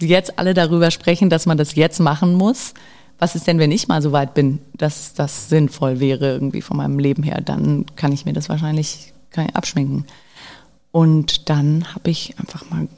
sie 0.01 0.09
jetzt 0.09 0.39
alle 0.39 0.55
darüber 0.55 0.91
sprechen, 0.91 1.31
dass 1.31 1.47
man 1.47 1.59
das 1.59 1.75
jetzt 1.75 2.01
machen 2.01 2.35
muss, 2.35 2.75
was 3.19 3.37
ist 3.37 3.47
denn, 3.47 3.59
wenn 3.59 3.73
ich 3.73 3.89
mal 3.89 4.03
so 4.03 4.13
weit 4.13 4.35
bin, 4.35 4.59
dass 4.77 5.15
das 5.15 5.49
sinnvoll 5.49 6.01
wäre 6.01 6.33
irgendwie 6.33 6.63
von 6.63 6.77
meinem 6.77 6.99
Leben 6.99 7.23
her, 7.23 7.41
dann 7.41 7.87
kann 7.97 8.13
ich 8.13 8.25
mir 8.25 8.33
das 8.33 8.49
wahrscheinlich 8.49 9.13
abschminken. 9.53 10.05
Und 10.91 11.49
dann 11.49 11.93
habe 11.95 12.11
ich 12.11 12.39
einfach 12.39 12.69
mal 12.71 12.89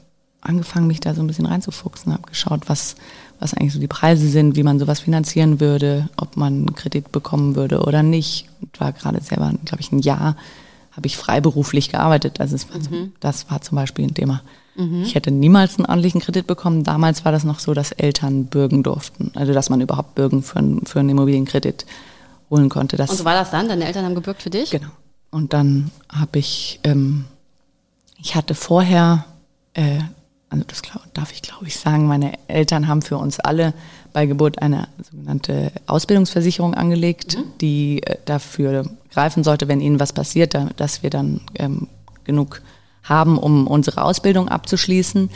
angefangen, 0.41 0.87
mich 0.87 0.99
da 0.99 1.13
so 1.13 1.21
ein 1.21 1.27
bisschen 1.27 1.45
reinzufuchsen, 1.45 2.13
habe 2.13 2.29
geschaut, 2.29 2.69
was 2.69 2.95
was 3.39 3.53
eigentlich 3.53 3.73
so 3.73 3.79
die 3.79 3.87
Preise 3.87 4.27
sind, 4.27 4.55
wie 4.55 4.63
man 4.63 4.79
sowas 4.79 4.99
finanzieren 4.99 5.59
würde, 5.59 6.09
ob 6.17 6.37
man 6.37 6.53
einen 6.53 6.75
Kredit 6.75 7.11
bekommen 7.11 7.55
würde 7.55 7.81
oder 7.81 8.03
nicht. 8.03 8.47
Und 8.61 8.79
war 8.79 8.91
gerade 8.91 9.21
selber, 9.21 9.53
glaube 9.65 9.81
ich, 9.81 9.91
ein 9.91 9.99
Jahr 9.99 10.35
habe 10.91 11.05
ich 11.05 11.15
freiberuflich 11.15 11.89
gearbeitet. 11.89 12.41
Also 12.41 12.57
war 12.69 12.79
mhm. 12.79 13.13
das 13.19 13.49
war 13.51 13.61
zum 13.61 13.75
Beispiel 13.75 14.05
ein 14.05 14.15
Thema. 14.15 14.41
Mhm. 14.75 15.03
Ich 15.03 15.13
hätte 15.13 15.29
niemals 15.29 15.77
einen 15.77 15.85
ordentlichen 15.85 16.21
Kredit 16.21 16.47
bekommen. 16.47 16.83
Damals 16.83 17.23
war 17.23 17.31
das 17.31 17.43
noch 17.43 17.59
so, 17.59 17.75
dass 17.75 17.91
Eltern 17.91 18.45
bürgen 18.45 18.81
durften. 18.81 19.31
Also 19.35 19.53
dass 19.53 19.69
man 19.69 19.79
überhaupt 19.79 20.15
bürgen 20.15 20.41
für, 20.41 20.57
einen, 20.57 20.85
für 20.85 20.99
einen 20.99 21.09
Immobilienkredit 21.09 21.85
holen 22.49 22.69
konnte. 22.69 22.97
Das, 22.97 23.11
Und 23.11 23.17
so 23.17 23.25
war 23.25 23.35
das 23.35 23.51
dann? 23.51 23.67
Deine 23.67 23.85
Eltern 23.85 24.05
haben 24.05 24.15
gebürgt 24.15 24.41
für 24.41 24.49
dich? 24.49 24.71
Genau. 24.71 24.87
Und 25.29 25.53
dann 25.53 25.91
habe 26.09 26.39
ich, 26.39 26.79
ähm, 26.83 27.25
ich 28.17 28.35
hatte 28.35 28.55
vorher 28.55 29.25
äh, 29.73 29.99
also 30.49 30.63
das 30.65 30.81
darf 31.13 31.31
ich 31.31 31.41
glaube 31.41 31.67
ich 31.67 31.77
sagen, 31.77 32.07
meine 32.07 32.33
Eltern 32.47 32.87
haben 32.87 33.01
für 33.01 33.17
uns 33.17 33.39
alle 33.39 33.73
bei 34.13 34.25
Geburt 34.25 34.61
eine 34.61 34.87
sogenannte 35.03 35.71
Ausbildungsversicherung 35.87 36.73
angelegt, 36.73 37.37
mhm. 37.37 37.43
die 37.59 38.03
äh, 38.03 38.17
dafür 38.25 38.89
greifen 39.11 39.43
sollte, 39.43 39.67
wenn 39.67 39.81
ihnen 39.81 39.99
was 39.99 40.13
passiert, 40.13 40.55
dass 40.77 41.03
wir 41.03 41.09
dann 41.09 41.41
ähm, 41.55 41.87
genug 42.23 42.61
haben, 43.03 43.37
um 43.37 43.67
unsere 43.67 44.03
Ausbildung 44.03 44.49
abzuschließen 44.49 45.29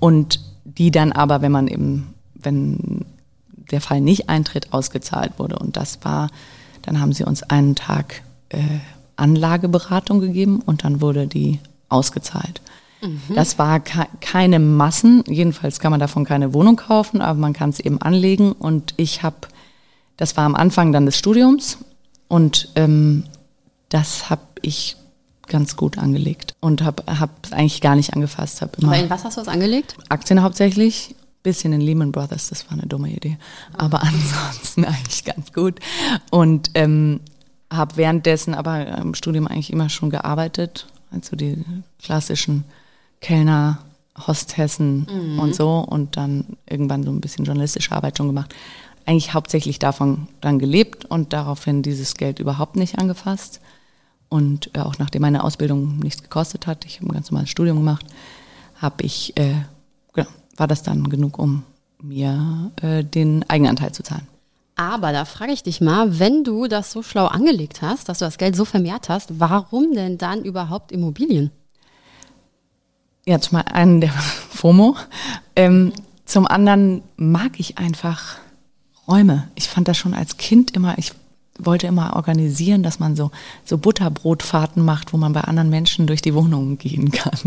und 0.00 0.40
die 0.64 0.90
dann 0.90 1.12
aber, 1.12 1.42
wenn 1.42 1.52
man 1.52 1.68
eben, 1.68 2.14
wenn 2.34 3.04
der 3.70 3.80
Fall 3.80 4.00
nicht 4.00 4.28
eintritt, 4.28 4.72
ausgezahlt 4.72 5.38
wurde. 5.38 5.58
Und 5.58 5.76
das 5.76 5.98
war, 6.02 6.28
dann 6.82 7.00
haben 7.00 7.12
sie 7.12 7.24
uns 7.24 7.42
einen 7.42 7.74
Tag 7.74 8.22
äh, 8.48 8.58
Anlageberatung 9.16 10.20
gegeben 10.20 10.60
und 10.64 10.84
dann 10.84 11.00
wurde 11.00 11.26
die 11.26 11.60
ausgezahlt. 11.88 12.60
Mhm. 13.02 13.34
Das 13.34 13.58
war 13.58 13.80
keine 13.80 14.58
Massen, 14.58 15.24
jedenfalls 15.26 15.80
kann 15.80 15.90
man 15.90 16.00
davon 16.00 16.24
keine 16.24 16.54
Wohnung 16.54 16.76
kaufen, 16.76 17.20
aber 17.20 17.38
man 17.38 17.52
kann 17.52 17.70
es 17.70 17.80
eben 17.80 18.00
anlegen. 18.00 18.52
Und 18.52 18.94
ich 18.96 19.22
habe, 19.22 19.36
das 20.16 20.36
war 20.36 20.44
am 20.44 20.54
Anfang 20.54 20.92
dann 20.92 21.06
des 21.06 21.18
Studiums 21.18 21.78
und 22.28 22.70
ähm, 22.76 23.24
das 23.88 24.30
habe 24.30 24.42
ich 24.62 24.96
ganz 25.48 25.76
gut 25.76 25.98
angelegt 25.98 26.54
und 26.60 26.82
habe 26.82 27.02
es 27.42 27.52
eigentlich 27.52 27.80
gar 27.80 27.96
nicht 27.96 28.14
angefasst. 28.14 28.62
Hab 28.62 28.78
immer 28.78 28.92
Aber 28.92 29.02
in 29.02 29.10
was 29.10 29.24
hast 29.24 29.36
du 29.36 29.42
es 29.42 29.48
angelegt? 29.48 29.96
Aktien 30.08 30.42
hauptsächlich, 30.42 31.14
bisschen 31.42 31.72
in 31.72 31.80
Lehman 31.80 32.12
Brothers, 32.12 32.48
das 32.48 32.64
war 32.66 32.78
eine 32.78 32.86
dumme 32.86 33.10
Idee. 33.10 33.36
Aber 33.76 34.02
ansonsten 34.02 34.84
eigentlich 34.86 35.24
ganz 35.24 35.52
gut. 35.52 35.80
Und 36.30 36.70
ähm, 36.74 37.20
habe 37.70 37.96
währenddessen 37.96 38.54
aber 38.54 38.86
im 38.98 39.14
Studium 39.14 39.46
eigentlich 39.46 39.72
immer 39.72 39.88
schon 39.88 40.10
gearbeitet, 40.10 40.86
also 41.10 41.36
die 41.36 41.64
klassischen 42.02 42.64
Kellner, 43.22 43.78
Hostessen 44.26 45.06
mhm. 45.10 45.38
und 45.38 45.54
so 45.54 45.78
und 45.78 46.18
dann 46.18 46.44
irgendwann 46.68 47.02
so 47.02 47.10
ein 47.10 47.22
bisschen 47.22 47.46
journalistische 47.46 47.92
Arbeit 47.92 48.18
schon 48.18 48.26
gemacht. 48.26 48.54
Eigentlich 49.06 49.32
hauptsächlich 49.32 49.78
davon 49.78 50.28
dann 50.40 50.58
gelebt 50.58 51.06
und 51.06 51.32
daraufhin 51.32 51.82
dieses 51.82 52.14
Geld 52.14 52.38
überhaupt 52.38 52.76
nicht 52.76 52.98
angefasst. 52.98 53.60
Und 54.28 54.70
äh, 54.74 54.80
auch 54.80 54.98
nachdem 54.98 55.22
meine 55.22 55.44
Ausbildung 55.44 55.98
nichts 55.98 56.22
gekostet 56.22 56.66
hat, 56.66 56.84
ich 56.84 56.96
habe 56.96 57.08
ein 57.08 57.14
ganz 57.14 57.30
normales 57.30 57.50
Studium 57.50 57.78
gemacht, 57.78 58.06
habe 58.76 59.02
ich, 59.02 59.36
äh, 59.36 59.54
genau, 60.12 60.28
war 60.56 60.66
das 60.66 60.82
dann 60.82 61.08
genug, 61.08 61.38
um 61.38 61.64
mir 62.00 62.70
äh, 62.82 63.02
den 63.04 63.48
Eigenanteil 63.48 63.92
zu 63.92 64.02
zahlen. 64.02 64.26
Aber 64.76 65.12
da 65.12 65.24
frage 65.24 65.52
ich 65.52 65.62
dich 65.62 65.80
mal, 65.80 66.18
wenn 66.18 66.44
du 66.44 66.66
das 66.66 66.92
so 66.92 67.02
schlau 67.02 67.26
angelegt 67.26 67.82
hast, 67.82 68.08
dass 68.08 68.18
du 68.18 68.24
das 68.24 68.38
Geld 68.38 68.56
so 68.56 68.64
vermehrt 68.64 69.08
hast, 69.08 69.38
warum 69.38 69.94
denn 69.94 70.18
dann 70.18 70.44
überhaupt 70.44 70.92
Immobilien? 70.92 71.50
Ja, 73.24 73.40
zum 73.40 73.58
einen 73.58 74.00
der 74.00 74.10
FOMO. 74.50 74.96
Ähm, 75.56 75.92
zum 76.24 76.46
anderen 76.46 77.02
mag 77.16 77.58
ich 77.58 77.78
einfach 77.78 78.38
Räume. 79.06 79.48
Ich 79.54 79.68
fand 79.68 79.88
das 79.88 79.98
schon 79.98 80.14
als 80.14 80.36
Kind 80.36 80.72
immer, 80.72 80.96
ich 80.98 81.12
wollte 81.58 81.86
immer 81.86 82.16
organisieren, 82.16 82.82
dass 82.82 82.98
man 82.98 83.14
so, 83.14 83.30
so 83.64 83.76
Butterbrotfahrten 83.76 84.82
macht, 84.82 85.12
wo 85.12 85.18
man 85.18 85.32
bei 85.32 85.42
anderen 85.42 85.68
Menschen 85.68 86.06
durch 86.06 86.22
die 86.22 86.34
Wohnungen 86.34 86.78
gehen 86.78 87.10
kann. 87.10 87.32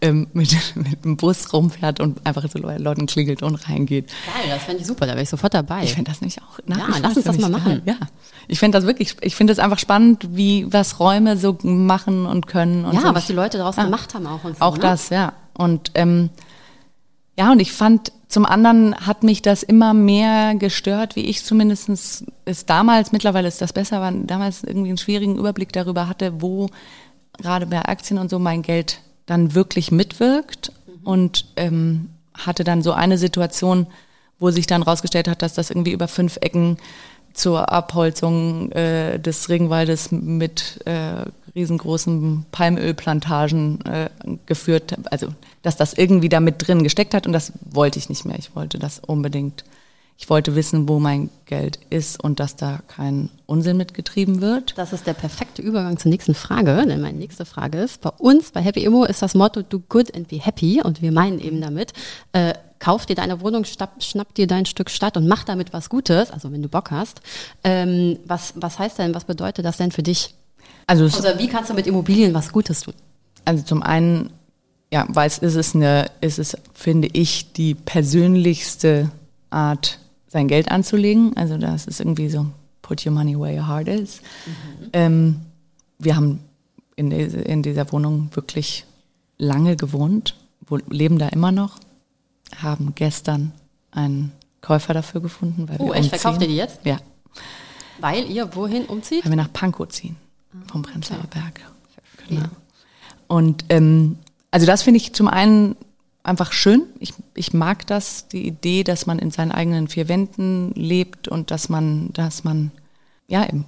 Ähm, 0.00 0.28
mit, 0.32 0.54
mit 0.76 1.04
dem 1.04 1.16
Bus 1.16 1.52
rumfährt 1.52 1.98
und 1.98 2.24
einfach 2.24 2.48
so 2.48 2.58
Leuten 2.60 3.06
klingelt 3.06 3.42
und 3.42 3.56
reingeht. 3.68 4.06
Geil, 4.06 4.48
das 4.48 4.62
fände 4.62 4.80
ich 4.80 4.86
super, 4.86 5.06
da 5.06 5.14
wäre 5.14 5.22
ich 5.22 5.28
sofort 5.28 5.54
dabei. 5.54 5.82
Ich 5.82 5.94
fände 5.94 6.08
das 6.08 6.20
nicht 6.20 6.40
auch. 6.40 6.60
Na, 6.66 6.78
ja, 6.78 6.86
lass 7.02 7.16
uns 7.16 7.24
das 7.24 7.38
mal 7.38 7.50
machen. 7.50 7.82
Ja, 7.84 7.96
ich 8.46 8.60
finde 8.60 8.78
das 8.78 8.86
wirklich, 8.86 9.16
ich 9.22 9.34
finde 9.34 9.52
das 9.52 9.58
einfach 9.58 9.80
spannend, 9.80 10.36
wie, 10.36 10.72
was 10.72 11.00
Räume 11.00 11.36
so 11.36 11.58
machen 11.62 12.26
und 12.26 12.46
können. 12.46 12.84
Und 12.84 12.94
ja, 12.94 13.00
so. 13.00 13.14
was 13.14 13.26
die 13.26 13.32
Leute 13.32 13.58
daraus 13.58 13.74
ja. 13.74 13.84
gemacht 13.84 14.14
haben 14.14 14.28
auch. 14.28 14.44
Und 14.44 14.56
so, 14.56 14.64
auch 14.64 14.76
ne? 14.76 14.82
das, 14.82 15.08
ja. 15.08 15.32
Und 15.54 15.90
ähm, 15.96 16.30
ja, 17.36 17.50
und 17.50 17.58
ich 17.58 17.72
fand, 17.72 18.12
zum 18.28 18.44
anderen 18.44 18.94
hat 18.94 19.22
mich 19.22 19.40
das 19.40 19.62
immer 19.62 19.94
mehr 19.94 20.54
gestört, 20.54 21.16
wie 21.16 21.24
ich 21.24 21.44
zumindest 21.44 22.24
es 22.44 22.66
damals, 22.66 23.10
mittlerweile 23.12 23.48
ist 23.48 23.62
das 23.62 23.72
besser, 23.72 24.00
aber 24.00 24.16
damals 24.16 24.64
irgendwie 24.64 24.88
einen 24.88 24.98
schwierigen 24.98 25.38
Überblick 25.38 25.72
darüber 25.72 26.08
hatte, 26.08 26.42
wo 26.42 26.68
gerade 27.38 27.66
bei 27.66 27.82
Aktien 27.82 28.18
und 28.18 28.28
so 28.28 28.38
mein 28.38 28.62
Geld 28.62 29.00
dann 29.26 29.54
wirklich 29.54 29.90
mitwirkt. 29.90 30.72
Mhm. 30.86 31.06
Und 31.06 31.46
ähm, 31.56 32.10
hatte 32.34 32.64
dann 32.64 32.82
so 32.82 32.92
eine 32.92 33.18
Situation, 33.18 33.86
wo 34.38 34.50
sich 34.50 34.66
dann 34.66 34.82
rausgestellt 34.82 35.28
hat, 35.28 35.42
dass 35.42 35.54
das 35.54 35.70
irgendwie 35.70 35.92
über 35.92 36.08
fünf 36.08 36.38
Ecken 36.40 36.76
zur 37.38 37.70
Abholzung 37.72 38.72
äh, 38.72 39.18
des 39.18 39.48
Regenwaldes 39.48 40.10
mit 40.10 40.80
äh, 40.86 41.24
riesengroßen 41.54 42.46
Palmölplantagen 42.52 43.84
äh, 43.84 44.10
geführt, 44.46 44.96
also 45.10 45.28
dass 45.62 45.76
das 45.76 45.94
irgendwie 45.94 46.28
da 46.28 46.40
mit 46.40 46.66
drin 46.66 46.82
gesteckt 46.82 47.14
hat 47.14 47.26
und 47.26 47.32
das 47.32 47.52
wollte 47.70 47.98
ich 47.98 48.08
nicht 48.08 48.24
mehr. 48.24 48.38
Ich 48.38 48.54
wollte 48.54 48.78
das 48.78 49.00
unbedingt. 49.00 49.64
Ich 50.20 50.28
wollte 50.28 50.56
wissen, 50.56 50.88
wo 50.88 50.98
mein 50.98 51.30
Geld 51.46 51.78
ist 51.90 52.22
und 52.22 52.40
dass 52.40 52.56
da 52.56 52.80
kein 52.88 53.30
Unsinn 53.46 53.76
mitgetrieben 53.76 54.40
wird. 54.40 54.76
Das 54.76 54.92
ist 54.92 55.06
der 55.06 55.14
perfekte 55.14 55.62
Übergang 55.62 55.96
zur 55.96 56.10
nächsten 56.10 56.34
Frage, 56.34 56.84
denn 56.88 57.00
meine 57.00 57.18
nächste 57.18 57.44
Frage 57.44 57.78
ist, 57.78 58.00
bei 58.00 58.10
uns, 58.10 58.50
bei 58.50 58.60
Happy 58.60 58.82
Immo 58.82 59.04
ist 59.04 59.22
das 59.22 59.36
Motto 59.36 59.62
Do 59.62 59.80
Good 59.88 60.16
and 60.16 60.26
Be 60.26 60.40
Happy 60.40 60.82
und 60.82 61.02
wir 61.02 61.12
meinen 61.12 61.38
eben 61.38 61.60
damit, 61.60 61.92
äh, 62.32 62.54
kauf 62.78 63.06
dir 63.06 63.16
deine 63.16 63.40
Wohnung, 63.40 63.64
schnapp, 63.64 64.02
schnapp 64.02 64.34
dir 64.34 64.46
dein 64.46 64.66
Stück 64.66 64.90
Stadt 64.90 65.16
und 65.16 65.26
mach 65.26 65.44
damit 65.44 65.72
was 65.72 65.88
Gutes, 65.88 66.30
also 66.30 66.52
wenn 66.52 66.62
du 66.62 66.68
Bock 66.68 66.90
hast. 66.90 67.20
Ähm, 67.64 68.18
was, 68.26 68.54
was 68.56 68.78
heißt 68.78 68.98
denn, 68.98 69.14
was 69.14 69.24
bedeutet 69.24 69.64
das 69.64 69.76
denn 69.76 69.90
für 69.90 70.02
dich? 70.02 70.34
Also, 70.86 71.04
also 71.04 71.38
wie 71.38 71.48
kannst 71.48 71.70
du 71.70 71.74
mit 71.74 71.86
Immobilien 71.86 72.32
was 72.34 72.52
Gutes 72.52 72.80
tun? 72.80 72.94
Also 73.44 73.64
zum 73.64 73.82
einen, 73.82 74.30
ja, 74.92 75.06
weil 75.08 75.26
es 75.26 75.38
ist 75.38 75.54
es 75.54 75.74
eine, 75.74 76.10
ist 76.20 76.38
es, 76.38 76.56
finde 76.72 77.08
ich, 77.12 77.52
die 77.52 77.74
persönlichste 77.74 79.10
Art, 79.50 79.98
sein 80.30 80.46
Geld 80.46 80.70
anzulegen. 80.70 81.36
Also 81.36 81.56
das 81.56 81.86
ist 81.86 82.00
irgendwie 82.00 82.28
so, 82.28 82.46
put 82.82 83.04
your 83.06 83.12
money 83.12 83.38
where 83.38 83.54
your 83.54 83.66
heart 83.66 83.88
is. 83.88 84.20
Mhm. 84.46 84.90
Ähm, 84.92 85.40
wir 85.98 86.16
haben 86.16 86.40
in, 86.96 87.10
in 87.10 87.62
dieser 87.62 87.90
Wohnung 87.92 88.28
wirklich 88.34 88.84
lange 89.38 89.76
gewohnt, 89.76 90.34
leben 90.90 91.18
da 91.18 91.28
immer 91.28 91.50
noch 91.50 91.78
haben 92.56 92.94
gestern 92.94 93.52
einen 93.90 94.32
Käufer 94.60 94.94
dafür 94.94 95.20
gefunden. 95.20 95.68
Weil 95.68 95.76
oh, 95.78 95.86
wir 95.86 95.94
echt? 95.94 96.04
Umziehen. 96.04 96.18
Verkauft 96.18 96.42
ihr 96.42 96.48
die 96.48 96.56
jetzt? 96.56 96.80
Ja. 96.84 96.98
Weil 98.00 98.30
ihr 98.30 98.54
wohin 98.54 98.86
umzieht? 98.86 99.24
Weil 99.24 99.32
wir 99.32 99.36
nach 99.36 99.52
Pankow 99.52 99.88
ziehen, 99.88 100.16
vom 100.70 100.82
Prenzlauer 100.82 101.26
Berg. 101.30 101.60
Genau. 102.28 102.48
Und 103.26 103.64
ähm, 103.68 104.18
also 104.50 104.66
das 104.66 104.82
finde 104.82 104.98
ich 104.98 105.12
zum 105.12 105.28
einen 105.28 105.76
einfach 106.22 106.52
schön. 106.52 106.84
Ich, 107.00 107.14
ich 107.34 107.52
mag 107.52 107.86
das, 107.86 108.28
die 108.28 108.46
Idee, 108.46 108.84
dass 108.84 109.06
man 109.06 109.18
in 109.18 109.30
seinen 109.30 109.52
eigenen 109.52 109.88
vier 109.88 110.08
Wänden 110.08 110.72
lebt 110.72 111.28
und 111.28 111.50
dass 111.50 111.68
man, 111.68 112.12
dass 112.12 112.44
man, 112.44 112.70
ja, 113.26 113.46
eben, 113.46 113.64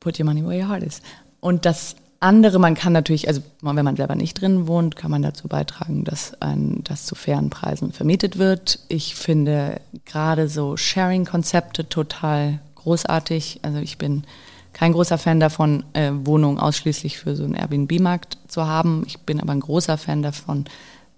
put 0.00 0.18
your 0.18 0.26
money 0.26 0.44
where 0.44 0.60
your 0.62 0.68
heart 0.68 0.82
is. 0.82 1.00
Und 1.40 1.64
das 1.64 1.96
andere, 2.22 2.58
man 2.58 2.74
kann 2.74 2.92
natürlich, 2.92 3.28
also 3.28 3.42
wenn 3.60 3.84
man 3.84 3.96
selber 3.96 4.14
nicht 4.14 4.40
drin 4.40 4.66
wohnt, 4.66 4.96
kann 4.96 5.10
man 5.10 5.22
dazu 5.22 5.48
beitragen, 5.48 6.04
dass 6.04 6.40
ein, 6.40 6.82
das 6.84 7.04
zu 7.04 7.14
fairen 7.14 7.50
Preisen 7.50 7.92
vermietet 7.92 8.38
wird. 8.38 8.78
Ich 8.88 9.14
finde 9.14 9.80
gerade 10.04 10.48
so 10.48 10.76
Sharing-Konzepte 10.76 11.88
total 11.88 12.60
großartig. 12.76 13.60
Also 13.62 13.78
ich 13.78 13.98
bin 13.98 14.24
kein 14.72 14.92
großer 14.92 15.18
Fan 15.18 15.40
davon, 15.40 15.84
äh, 15.92 16.12
Wohnungen 16.12 16.58
ausschließlich 16.58 17.18
für 17.18 17.36
so 17.36 17.44
einen 17.44 17.54
Airbnb-Markt 17.54 18.38
zu 18.48 18.66
haben. 18.66 19.02
Ich 19.06 19.18
bin 19.20 19.40
aber 19.40 19.52
ein 19.52 19.60
großer 19.60 19.98
Fan 19.98 20.22
davon, 20.22 20.64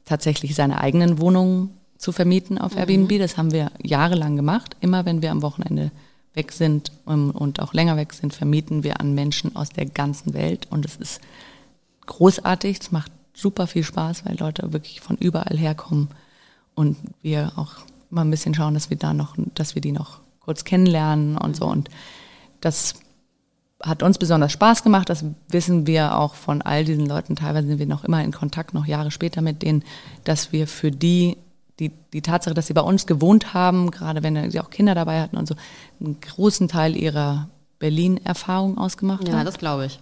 tatsächlich 0.04 0.54
seine 0.54 0.80
eigenen 0.80 1.20
Wohnungen 1.20 1.70
zu 1.98 2.12
vermieten 2.12 2.58
auf 2.58 2.72
mhm. 2.72 2.78
Airbnb. 2.78 3.18
Das 3.18 3.36
haben 3.36 3.52
wir 3.52 3.70
jahrelang 3.82 4.36
gemacht. 4.36 4.76
Immer 4.80 5.04
wenn 5.04 5.22
wir 5.22 5.30
am 5.30 5.42
Wochenende 5.42 5.90
weg 6.34 6.52
sind 6.52 6.92
und 7.04 7.60
auch 7.60 7.72
länger 7.72 7.96
weg 7.96 8.12
sind, 8.12 8.34
vermieten 8.34 8.82
wir 8.82 9.00
an 9.00 9.14
Menschen 9.14 9.54
aus 9.56 9.70
der 9.70 9.86
ganzen 9.86 10.34
Welt. 10.34 10.66
Und 10.70 10.84
es 10.84 10.96
ist 10.96 11.20
großartig, 12.06 12.78
es 12.80 12.92
macht 12.92 13.12
super 13.32 13.66
viel 13.66 13.84
Spaß, 13.84 14.24
weil 14.24 14.36
Leute 14.38 14.72
wirklich 14.72 15.00
von 15.00 15.16
überall 15.16 15.56
herkommen 15.56 16.08
und 16.74 16.96
wir 17.22 17.52
auch 17.56 17.74
mal 18.10 18.22
ein 18.22 18.30
bisschen 18.30 18.54
schauen, 18.54 18.74
dass 18.74 18.90
wir 18.90 18.96
da 18.96 19.14
noch, 19.14 19.36
dass 19.54 19.74
wir 19.74 19.82
die 19.82 19.92
noch 19.92 20.20
kurz 20.40 20.64
kennenlernen 20.64 21.36
und 21.36 21.56
so. 21.56 21.66
Und 21.66 21.88
das 22.60 22.94
hat 23.82 24.02
uns 24.02 24.18
besonders 24.18 24.52
Spaß 24.52 24.82
gemacht. 24.82 25.10
Das 25.10 25.24
wissen 25.48 25.86
wir 25.86 26.16
auch 26.16 26.34
von 26.34 26.62
all 26.62 26.84
diesen 26.84 27.06
Leuten. 27.06 27.36
Teilweise 27.36 27.68
sind 27.68 27.78
wir 27.78 27.86
noch 27.86 28.04
immer 28.04 28.22
in 28.22 28.32
Kontakt, 28.32 28.74
noch 28.74 28.86
Jahre 28.86 29.10
später 29.10 29.42
mit 29.42 29.62
denen, 29.62 29.84
dass 30.24 30.52
wir 30.52 30.66
für 30.66 30.90
die 30.90 31.36
die, 31.80 31.90
die 32.12 32.22
Tatsache, 32.22 32.54
dass 32.54 32.66
sie 32.66 32.74
bei 32.74 32.80
uns 32.80 33.06
gewohnt 33.06 33.54
haben, 33.54 33.90
gerade 33.90 34.22
wenn 34.22 34.50
sie 34.50 34.60
auch 34.60 34.70
Kinder 34.70 34.94
dabei 34.94 35.20
hatten 35.20 35.36
und 35.36 35.48
so, 35.48 35.54
einen 36.00 36.20
großen 36.20 36.68
Teil 36.68 36.96
ihrer 36.96 37.48
Berlin-Erfahrung 37.78 38.78
ausgemacht 38.78 39.26
ja, 39.26 39.32
haben. 39.32 39.40
Ja, 39.40 39.44
das 39.44 39.58
glaube 39.58 39.86
ich. 39.86 40.00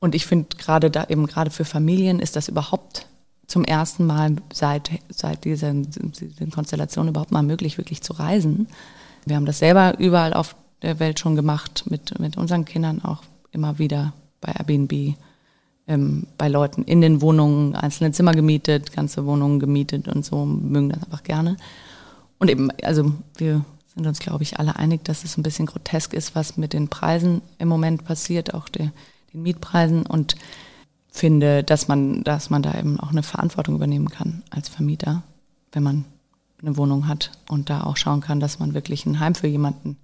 Und 0.00 0.14
ich 0.14 0.26
finde 0.26 0.56
gerade 0.56 0.90
da 0.90 1.04
eben 1.08 1.26
gerade 1.26 1.50
für 1.50 1.64
Familien 1.64 2.20
ist 2.20 2.36
das 2.36 2.48
überhaupt 2.48 3.06
zum 3.46 3.64
ersten 3.64 4.06
Mal 4.06 4.36
seit, 4.52 4.90
seit 5.10 5.44
dieser, 5.44 5.72
dieser 5.74 6.46
Konstellation 6.46 7.08
überhaupt 7.08 7.32
mal 7.32 7.42
möglich, 7.42 7.76
wirklich 7.76 8.00
zu 8.00 8.14
reisen. 8.14 8.68
Wir 9.26 9.36
haben 9.36 9.44
das 9.44 9.58
selber 9.58 9.98
überall 9.98 10.32
auf 10.32 10.56
der 10.82 10.98
Welt 10.98 11.18
schon 11.18 11.36
gemacht, 11.36 11.84
mit, 11.90 12.18
mit 12.18 12.38
unseren 12.38 12.64
Kindern 12.64 13.04
auch 13.04 13.22
immer 13.50 13.78
wieder 13.78 14.14
bei 14.40 14.52
Airbnb 14.52 15.16
ähm, 15.90 16.26
bei 16.38 16.48
Leuten 16.48 16.84
in 16.84 17.00
den 17.00 17.20
Wohnungen 17.20 17.74
einzelne 17.74 18.12
Zimmer 18.12 18.32
gemietet, 18.32 18.92
ganze 18.92 19.26
Wohnungen 19.26 19.58
gemietet 19.58 20.06
und 20.06 20.24
so, 20.24 20.46
mögen 20.46 20.90
das 20.90 21.02
einfach 21.02 21.24
gerne. 21.24 21.56
Und 22.38 22.48
eben, 22.48 22.70
also 22.82 23.12
wir 23.36 23.64
sind 23.92 24.06
uns, 24.06 24.20
glaube 24.20 24.44
ich, 24.44 24.58
alle 24.60 24.76
einig, 24.76 25.04
dass 25.04 25.24
es 25.24 25.36
ein 25.36 25.42
bisschen 25.42 25.66
grotesk 25.66 26.14
ist, 26.14 26.36
was 26.36 26.56
mit 26.56 26.74
den 26.74 26.88
Preisen 26.88 27.42
im 27.58 27.66
Moment 27.66 28.04
passiert, 28.04 28.54
auch 28.54 28.68
der, 28.68 28.92
den 29.34 29.42
Mietpreisen 29.42 30.06
und 30.06 30.36
finde, 31.10 31.64
dass 31.64 31.88
man, 31.88 32.22
dass 32.22 32.50
man 32.50 32.62
da 32.62 32.78
eben 32.78 33.00
auch 33.00 33.10
eine 33.10 33.24
Verantwortung 33.24 33.74
übernehmen 33.74 34.10
kann 34.10 34.44
als 34.50 34.68
Vermieter, 34.68 35.24
wenn 35.72 35.82
man 35.82 36.04
eine 36.62 36.76
Wohnung 36.76 37.08
hat 37.08 37.32
und 37.48 37.68
da 37.68 37.82
auch 37.82 37.96
schauen 37.96 38.20
kann, 38.20 38.38
dass 38.38 38.60
man 38.60 38.74
wirklich 38.74 39.06
ein 39.06 39.18
Heim 39.18 39.34
für 39.34 39.48
jemanden 39.48 39.96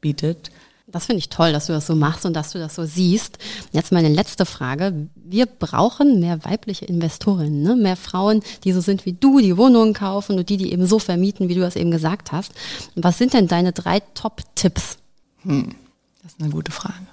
bietet. 0.00 0.52
Das 0.92 1.06
finde 1.06 1.20
ich 1.20 1.30
toll, 1.30 1.52
dass 1.52 1.66
du 1.66 1.72
das 1.72 1.86
so 1.86 1.96
machst 1.96 2.26
und 2.26 2.34
dass 2.34 2.52
du 2.52 2.58
das 2.58 2.74
so 2.74 2.84
siehst. 2.84 3.38
Jetzt 3.72 3.92
meine 3.92 4.10
letzte 4.10 4.44
Frage. 4.44 5.08
Wir 5.14 5.46
brauchen 5.46 6.20
mehr 6.20 6.44
weibliche 6.44 6.84
Investorinnen, 6.84 7.62
ne? 7.62 7.74
mehr 7.74 7.96
Frauen, 7.96 8.42
die 8.64 8.72
so 8.72 8.82
sind 8.82 9.06
wie 9.06 9.14
du, 9.14 9.40
die 9.40 9.56
Wohnungen 9.56 9.94
kaufen 9.94 10.38
und 10.38 10.50
die, 10.50 10.58
die 10.58 10.70
eben 10.70 10.86
so 10.86 10.98
vermieten, 10.98 11.48
wie 11.48 11.54
du 11.54 11.62
das 11.62 11.76
eben 11.76 11.90
gesagt 11.90 12.30
hast. 12.30 12.52
Was 12.94 13.16
sind 13.16 13.32
denn 13.32 13.48
deine 13.48 13.72
drei 13.72 14.00
Top-Tipps? 14.14 14.98
Hm, 15.44 15.74
das 16.22 16.32
ist 16.32 16.40
eine 16.40 16.50
gute 16.50 16.72
Frage. 16.72 17.06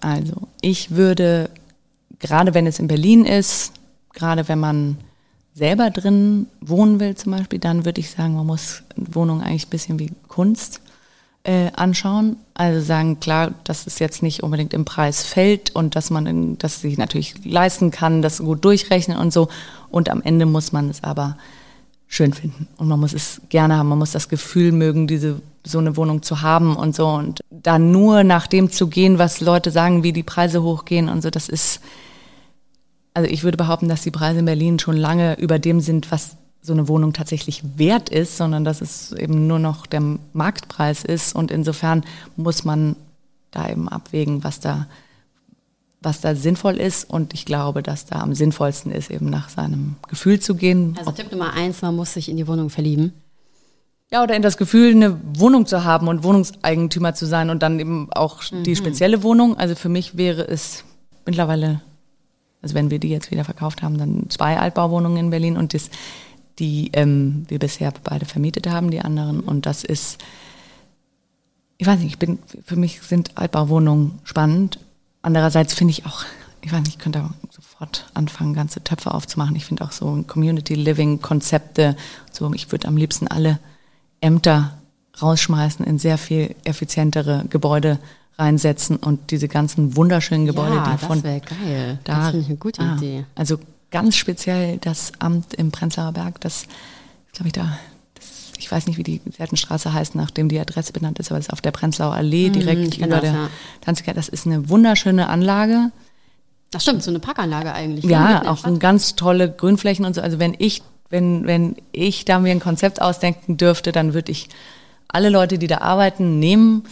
Also, 0.00 0.48
ich 0.60 0.90
würde, 0.90 1.48
gerade 2.18 2.52
wenn 2.52 2.66
es 2.66 2.78
in 2.78 2.88
Berlin 2.88 3.24
ist, 3.24 3.72
gerade 4.12 4.46
wenn 4.48 4.60
man 4.60 4.98
selber 5.54 5.90
drin 5.90 6.48
wohnen 6.60 7.00
will 7.00 7.14
zum 7.14 7.32
Beispiel, 7.32 7.58
dann 7.58 7.86
würde 7.86 8.00
ich 8.00 8.10
sagen, 8.10 8.34
man 8.34 8.46
muss 8.46 8.82
Wohnungen 8.96 9.42
eigentlich 9.42 9.66
ein 9.66 9.70
bisschen 9.70 9.98
wie 9.98 10.12
Kunst 10.28 10.80
äh, 11.44 11.70
anschauen. 11.74 12.36
Also 12.54 12.80
sagen, 12.80 13.20
klar, 13.20 13.52
dass 13.64 13.86
es 13.86 13.98
jetzt 13.98 14.22
nicht 14.22 14.42
unbedingt 14.42 14.74
im 14.74 14.84
Preis 14.84 15.24
fällt 15.24 15.74
und 15.74 15.96
dass 15.96 16.10
man 16.10 16.58
das 16.58 16.80
sich 16.80 16.98
natürlich 16.98 17.34
leisten 17.44 17.90
kann, 17.90 18.22
das 18.22 18.38
gut 18.38 18.64
durchrechnen 18.64 19.18
und 19.18 19.32
so. 19.32 19.48
Und 19.90 20.08
am 20.08 20.22
Ende 20.22 20.46
muss 20.46 20.72
man 20.72 20.88
es 20.88 21.02
aber 21.02 21.36
schön 22.06 22.32
finden. 22.34 22.68
Und 22.76 22.88
man 22.88 23.00
muss 23.00 23.14
es 23.14 23.40
gerne 23.48 23.76
haben. 23.76 23.88
Man 23.88 23.98
muss 23.98 24.12
das 24.12 24.28
Gefühl 24.28 24.70
mögen, 24.72 25.06
diese 25.06 25.40
so 25.64 25.78
eine 25.78 25.96
Wohnung 25.96 26.22
zu 26.22 26.42
haben 26.42 26.76
und 26.76 26.94
so. 26.94 27.08
Und 27.08 27.40
da 27.50 27.78
nur 27.78 28.24
nach 28.24 28.46
dem 28.46 28.70
zu 28.70 28.88
gehen, 28.88 29.18
was 29.18 29.40
Leute 29.40 29.70
sagen, 29.70 30.02
wie 30.02 30.12
die 30.12 30.22
Preise 30.22 30.62
hochgehen 30.62 31.08
und 31.08 31.22
so, 31.22 31.30
das 31.30 31.48
ist, 31.48 31.80
also 33.14 33.30
ich 33.30 33.44
würde 33.44 33.56
behaupten, 33.56 33.88
dass 33.88 34.02
die 34.02 34.10
Preise 34.10 34.40
in 34.40 34.44
Berlin 34.44 34.78
schon 34.78 34.96
lange 34.96 35.38
über 35.38 35.58
dem 35.58 35.80
sind, 35.80 36.10
was 36.10 36.36
so 36.62 36.72
eine 36.72 36.86
Wohnung 36.86 37.12
tatsächlich 37.12 37.62
wert 37.76 38.08
ist, 38.08 38.36
sondern 38.36 38.64
dass 38.64 38.80
es 38.80 39.12
eben 39.12 39.48
nur 39.48 39.58
noch 39.58 39.84
der 39.84 40.02
Marktpreis 40.32 41.04
ist. 41.04 41.34
Und 41.34 41.50
insofern 41.50 42.04
muss 42.36 42.64
man 42.64 42.94
da 43.50 43.68
eben 43.68 43.88
abwägen, 43.88 44.44
was 44.44 44.60
da, 44.60 44.86
was 46.00 46.20
da 46.20 46.36
sinnvoll 46.36 46.76
ist. 46.76 47.10
Und 47.10 47.34
ich 47.34 47.44
glaube, 47.44 47.82
dass 47.82 48.06
da 48.06 48.20
am 48.20 48.34
sinnvollsten 48.34 48.92
ist, 48.92 49.10
eben 49.10 49.28
nach 49.28 49.48
seinem 49.48 49.96
Gefühl 50.08 50.38
zu 50.38 50.54
gehen. 50.54 50.94
Also 50.98 51.10
Tipp 51.10 51.32
Nummer 51.32 51.52
eins, 51.52 51.82
man 51.82 51.96
muss 51.96 52.14
sich 52.14 52.28
in 52.28 52.36
die 52.36 52.46
Wohnung 52.46 52.70
verlieben. 52.70 53.12
Ja, 54.12 54.22
oder 54.22 54.36
in 54.36 54.42
das 54.42 54.56
Gefühl, 54.56 54.90
eine 54.90 55.18
Wohnung 55.34 55.66
zu 55.66 55.84
haben 55.84 56.06
und 56.06 56.22
Wohnungseigentümer 56.22 57.14
zu 57.14 57.26
sein 57.26 57.50
und 57.50 57.62
dann 57.62 57.80
eben 57.80 58.12
auch 58.12 58.42
die 58.44 58.76
spezielle 58.76 59.22
Wohnung. 59.22 59.56
Also 59.56 59.74
für 59.74 59.88
mich 59.88 60.18
wäre 60.18 60.46
es 60.46 60.84
mittlerweile, 61.24 61.80
also 62.60 62.74
wenn 62.74 62.90
wir 62.90 62.98
die 62.98 63.08
jetzt 63.08 63.30
wieder 63.30 63.44
verkauft 63.44 63.82
haben, 63.82 63.96
dann 63.96 64.26
zwei 64.28 64.58
Altbauwohnungen 64.58 65.16
in 65.16 65.30
Berlin 65.30 65.56
und 65.56 65.72
das, 65.72 65.88
die 66.62 66.90
ähm, 66.92 67.44
wir 67.48 67.58
bisher 67.58 67.92
beide 68.04 68.24
vermietet 68.24 68.68
haben, 68.68 68.92
die 68.92 69.00
anderen. 69.00 69.40
Und 69.40 69.66
das 69.66 69.82
ist, 69.82 70.22
ich 71.76 71.88
weiß 71.88 71.98
nicht, 71.98 72.12
ich 72.12 72.18
bin, 72.18 72.38
für 72.64 72.76
mich 72.76 73.02
sind 73.02 73.36
Altbauwohnungen 73.36 74.20
spannend. 74.22 74.78
Andererseits 75.22 75.74
finde 75.74 75.90
ich 75.90 76.06
auch, 76.06 76.24
ich 76.60 76.72
weiß 76.72 76.78
nicht, 76.82 76.94
ich 76.94 76.98
könnte 77.00 77.28
sofort 77.50 78.08
anfangen, 78.14 78.54
ganze 78.54 78.82
Töpfe 78.84 79.12
aufzumachen. 79.12 79.56
Ich 79.56 79.64
finde 79.64 79.84
auch 79.84 79.90
so 79.90 80.22
Community 80.28 80.74
Living 80.74 81.20
Konzepte, 81.20 81.96
so 82.30 82.52
ich 82.54 82.70
würde 82.70 82.86
am 82.86 82.96
liebsten 82.96 83.26
alle 83.26 83.58
Ämter 84.20 84.78
rausschmeißen, 85.20 85.84
in 85.84 85.98
sehr 85.98 86.16
viel 86.16 86.54
effizientere 86.62 87.44
Gebäude 87.50 87.98
reinsetzen 88.38 88.96
und 88.96 89.32
diese 89.32 89.48
ganzen 89.48 89.96
wunderschönen 89.96 90.46
Gebäude, 90.46 90.76
ja, 90.76 90.92
die 90.92 91.04
von 91.04 91.20
das 91.20 91.24
wäre 91.24 91.40
geil. 91.40 91.98
da, 92.04 92.16
das 92.16 92.24
finde 92.26 92.40
ich 92.40 92.46
eine 92.46 92.56
gute 92.56 92.82
ah, 92.82 92.96
Idee. 92.96 93.24
Also 93.34 93.58
ganz 93.92 94.16
speziell 94.16 94.78
das 94.78 95.12
Amt 95.20 95.54
im 95.54 95.70
Prenzlauer 95.70 96.12
Berg, 96.12 96.40
das 96.40 96.66
glaube 97.32 97.46
ich 97.48 97.52
da, 97.52 97.78
das, 98.14 98.52
ich 98.58 98.70
weiß 98.70 98.86
nicht, 98.88 98.96
wie 98.96 99.04
die 99.04 99.20
Gärtenstraße 99.20 99.92
heißt, 99.92 100.14
nachdem 100.16 100.48
die 100.48 100.58
Adresse 100.58 100.92
benannt 100.92 101.18
ist, 101.20 101.30
aber 101.30 101.38
es 101.38 101.46
ist 101.46 101.52
auf 101.52 101.60
der 101.60 101.70
Prenzlauer 101.70 102.14
Allee 102.14 102.48
Mhm, 102.48 102.52
direkt 102.54 102.98
über 102.98 103.06
das, 103.08 103.20
der 103.20 103.32
ja. 103.32 103.50
Tanzgarten. 103.82 104.16
Das 104.16 104.28
ist 104.28 104.46
eine 104.46 104.68
wunderschöne 104.68 105.28
Anlage. 105.28 105.92
Das 106.72 106.82
stimmt, 106.82 107.02
so 107.02 107.10
eine 107.10 107.20
Parkanlage 107.20 107.72
eigentlich. 107.72 108.04
ne? 108.04 108.10
Ja, 108.12 108.40
der 108.40 108.50
auch 108.50 108.64
ganz 108.78 109.14
tolle 109.14 109.50
Grünflächen 109.50 110.04
und 110.04 110.14
so. 110.14 110.22
Also 110.22 110.38
wenn 110.38 110.56
ich, 110.58 110.82
wenn, 111.10 111.46
wenn 111.46 111.76
ich 111.92 112.24
da 112.24 112.38
mir 112.38 112.50
ein 112.50 112.60
Konzept 112.60 113.00
ausdenken 113.02 113.58
dürfte, 113.58 113.92
dann 113.92 114.14
würde 114.14 114.32
ich 114.32 114.48
alle 115.08 115.28
Leute, 115.28 115.58
die 115.58 115.66
da 115.66 115.78
arbeiten, 115.78 116.38
nehmen, 116.38 116.84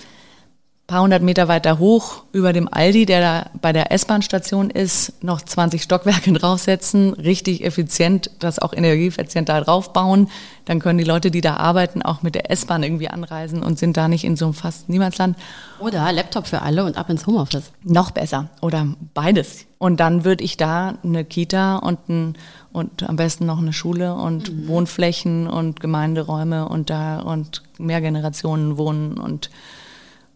paar 0.91 1.03
hundert 1.03 1.23
Meter 1.23 1.47
weiter 1.47 1.79
hoch 1.79 2.25
über 2.33 2.53
dem 2.53 2.69
Aldi, 2.69 3.07
der 3.07 3.21
da 3.21 3.51
bei 3.63 3.73
der 3.73 3.93
S-Bahn-Station 3.93 4.71
ist, 4.71 5.23
noch 5.23 5.41
20 5.41 5.85
Stockwerke 5.85 6.33
draufsetzen, 6.33 7.13
richtig 7.13 7.65
effizient, 7.65 8.33
das 8.41 8.59
auch 8.59 8.73
energieeffizient 8.73 9.49
da 9.49 9.61
draufbauen. 9.61 10.29
Dann 10.65 10.81
können 10.81 10.99
die 10.99 11.05
Leute, 11.05 11.31
die 11.31 11.43
da 11.43 11.57
arbeiten, 11.57 12.03
auch 12.03 12.23
mit 12.23 12.35
der 12.35 12.51
S-Bahn 12.51 12.83
irgendwie 12.83 13.09
anreisen 13.09 13.63
und 13.63 13.79
sind 13.79 13.97
da 13.97 14.09
nicht 14.09 14.25
in 14.25 14.35
so 14.35 14.47
einem 14.47 14.55
fast 14.55 14.89
Niemandsland. 14.89 15.39
Oder 15.79 16.13
Laptop 16.13 16.49
für 16.49 16.61
alle 16.61 16.85
und 16.85 16.97
ab 16.97 17.09
ins 17.09 17.25
Homeoffice. 17.25 17.71
Noch 17.85 18.11
besser 18.11 18.49
oder 18.61 18.89
beides. 19.15 19.67
Und 19.79 20.01
dann 20.01 20.25
würde 20.25 20.43
ich 20.43 20.57
da 20.57 20.99
eine 21.05 21.25
Kita 21.25 21.77
und, 21.77 22.09
ein, 22.09 22.35
und 22.73 23.09
am 23.09 23.15
besten 23.15 23.47
noch 23.47 23.59
eine 23.59 23.73
Schule 23.73 24.15
und 24.15 24.67
Wohnflächen 24.67 25.47
und 25.47 25.79
Gemeinderäume 25.79 26.69
und 26.69 26.91
da 26.91 27.21
und 27.21 27.63
mehr 27.79 28.01
Generationen 28.01 28.77
wohnen 28.77 29.19
und, 29.19 29.51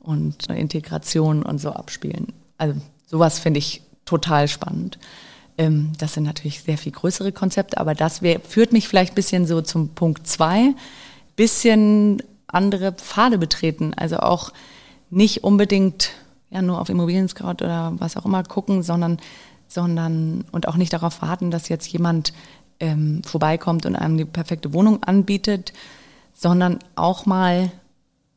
und 0.05 0.49
Integration 0.51 1.43
und 1.43 1.59
so 1.59 1.71
abspielen. 1.71 2.33
Also 2.59 2.81
sowas 3.07 3.39
finde 3.39 3.59
ich 3.59 3.83
total 4.05 4.49
spannend. 4.49 4.99
Ähm, 5.57 5.93
das 5.99 6.15
sind 6.15 6.25
natürlich 6.25 6.63
sehr 6.63 6.79
viel 6.79 6.93
größere 6.93 7.33
Konzepte, 7.33 7.79
aber 7.79 7.95
das 7.95 8.23
wär, 8.23 8.41
führt 8.41 8.73
mich 8.73 8.89
vielleicht 8.89 9.13
ein 9.13 9.17
bisschen 9.17 9.47
so 9.47 9.63
zum 9.63 9.91
Punkt 9.91 10.27
zwei, 10.27 10.75
bisschen 11.37 12.23
andere 12.47 12.93
Pfade 12.93 13.39
betreten. 13.39 13.95
Also 13.95 14.19
auch 14.19 14.53
nicht 15.11 15.45
unbedingt 15.45 16.11
ja 16.51 16.63
nur 16.63 16.81
auf 16.81 16.89
Immobilien-Scout 16.89 17.65
oder 17.65 17.93
was 17.99 18.17
auch 18.17 18.25
immer 18.25 18.43
gucken, 18.45 18.83
sondern, 18.83 19.19
sondern 19.69 20.45
und 20.53 20.69
auch 20.69 20.77
nicht 20.77 20.93
darauf 20.93 21.23
warten, 21.23 21.51
dass 21.51 21.69
jetzt 21.69 21.89
jemand 21.89 22.33
ähm, 22.81 23.23
vorbeikommt 23.25 23.87
und 23.87 23.97
einem 23.97 24.17
die 24.17 24.25
perfekte 24.25 24.73
Wohnung 24.73 25.03
anbietet, 25.03 25.73
sondern 26.33 26.79
auch 26.97 27.27
mal 27.27 27.71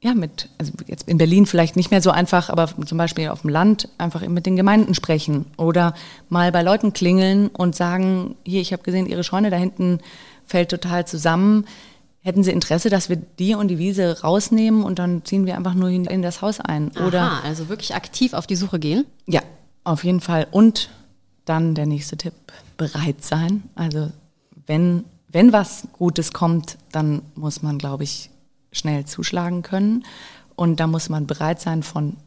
ja, 0.01 0.13
mit, 0.13 0.49
also 0.60 0.73
jetzt 0.86 1.07
in 1.07 1.17
Berlin 1.17 1.45
vielleicht 1.45 1.75
nicht 1.75 1.89
mehr 1.89 2.01
so 2.01 2.12
einfach, 2.12 2.49
aber 2.49 2.69
zum 2.86 2.97
Beispiel 2.97 3.29
auf 3.29 3.41
dem 3.41 3.49
Land 3.49 3.89
einfach 3.97 4.25
mit 4.27 4.45
den 4.45 4.55
Gemeinden 4.55 4.93
sprechen 4.93 5.45
oder 5.57 5.95
mal 6.29 6.51
bei 6.51 6.62
Leuten 6.62 6.93
klingeln 6.93 7.47
und 7.47 7.75
sagen, 7.75 8.36
hier, 8.43 8.62
ich 8.62 8.73
habe 8.73 8.83
gesehen, 8.83 9.07
Ihre 9.07 9.23
Scheune 9.23 9.49
da 9.49 9.57
hinten 9.57 9.99
fällt 10.45 10.69
total 10.69 11.07
zusammen. 11.07 11.65
Hätten 12.21 12.43
Sie 12.43 12.51
Interesse, 12.51 12.89
dass 12.89 13.10
wir 13.10 13.15
die 13.15 13.55
und 13.55 13.69
die 13.69 13.79
Wiese 13.79 14.21
rausnehmen 14.21 14.83
und 14.83 14.99
dann 14.99 15.25
ziehen 15.25 15.45
wir 15.45 15.55
einfach 15.55 15.73
nur 15.73 15.89
in 15.89 16.21
das 16.21 16.41
Haus 16.41 16.60
ein? 16.60 16.91
Oder 17.05 17.21
Aha, 17.21 17.41
also 17.43 17.69
wirklich 17.69 17.95
aktiv 17.95 18.33
auf 18.33 18.45
die 18.45 18.55
Suche 18.55 18.79
gehen. 18.79 19.05
ja, 19.25 19.41
auf 19.83 20.03
jeden 20.03 20.19
Fall. 20.21 20.47
Und 20.51 20.89
dann 21.45 21.73
der 21.73 21.86
nächste 21.86 22.17
Tipp, 22.17 22.33
bereit 22.75 23.23
sein. 23.23 23.63
Also 23.75 24.12
wenn, 24.67 25.05
wenn 25.29 25.53
was 25.53 25.88
Gutes 25.93 26.33
kommt, 26.33 26.77
dann 26.91 27.21
muss 27.36 27.63
man, 27.63 27.77
glaube 27.77 28.03
ich, 28.03 28.29
schnell 28.71 29.06
zuschlagen 29.06 29.62
können. 29.62 30.06
Und 30.56 30.80
da 30.80 30.88
muss 30.88 31.10
man 31.10 31.27
bereit 31.27 31.62
sein, 31.62 31.84
von 31.84 32.17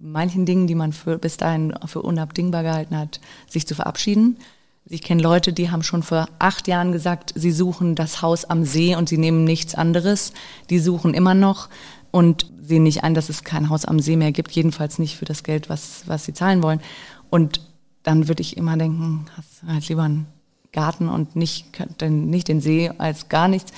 manchen 0.00 0.46
Dingen, 0.46 0.66
die 0.66 0.74
man 0.74 0.92
für, 0.92 1.18
bis 1.18 1.36
dahin 1.36 1.74
für 1.86 2.02
unabdingbar 2.02 2.62
gehalten 2.62 2.96
hat, 2.96 3.20
sich 3.48 3.66
zu 3.66 3.74
verabschieden. 3.74 4.38
Ich 4.86 5.02
kenne 5.02 5.22
Leute, 5.22 5.52
die 5.52 5.70
haben 5.70 5.82
schon 5.82 6.02
vor 6.02 6.28
acht 6.38 6.66
Jahren 6.66 6.92
gesagt, 6.92 7.32
sie 7.36 7.52
suchen 7.52 7.94
das 7.94 8.22
Haus 8.22 8.44
am 8.44 8.64
See 8.64 8.96
und 8.96 9.08
sie 9.08 9.18
nehmen 9.18 9.44
nichts 9.44 9.74
anderes. 9.74 10.32
Die 10.70 10.78
suchen 10.78 11.14
immer 11.14 11.34
noch 11.34 11.68
und 12.10 12.50
sehen 12.62 12.82
nicht 12.82 13.04
ein, 13.04 13.14
dass 13.14 13.28
es 13.28 13.44
kein 13.44 13.68
Haus 13.68 13.84
am 13.84 14.00
See 14.00 14.16
mehr 14.16 14.32
gibt, 14.32 14.50
jedenfalls 14.52 14.98
nicht 14.98 15.16
für 15.16 15.26
das 15.26 15.42
Geld, 15.42 15.68
was, 15.68 16.04
was 16.06 16.24
sie 16.24 16.32
zahlen 16.32 16.62
wollen. 16.62 16.80
Und 17.28 17.60
dann 18.02 18.28
würde 18.28 18.40
ich 18.40 18.56
immer 18.56 18.76
denken, 18.76 19.26
hast 19.36 19.62
halt 19.66 19.88
lieber 19.88 20.04
einen 20.04 20.26
Garten 20.72 21.08
und 21.08 21.36
nicht, 21.36 21.66
nicht 22.00 22.48
den 22.48 22.60
See 22.60 22.90
als 22.96 23.28
gar 23.28 23.48
nichts. 23.48 23.72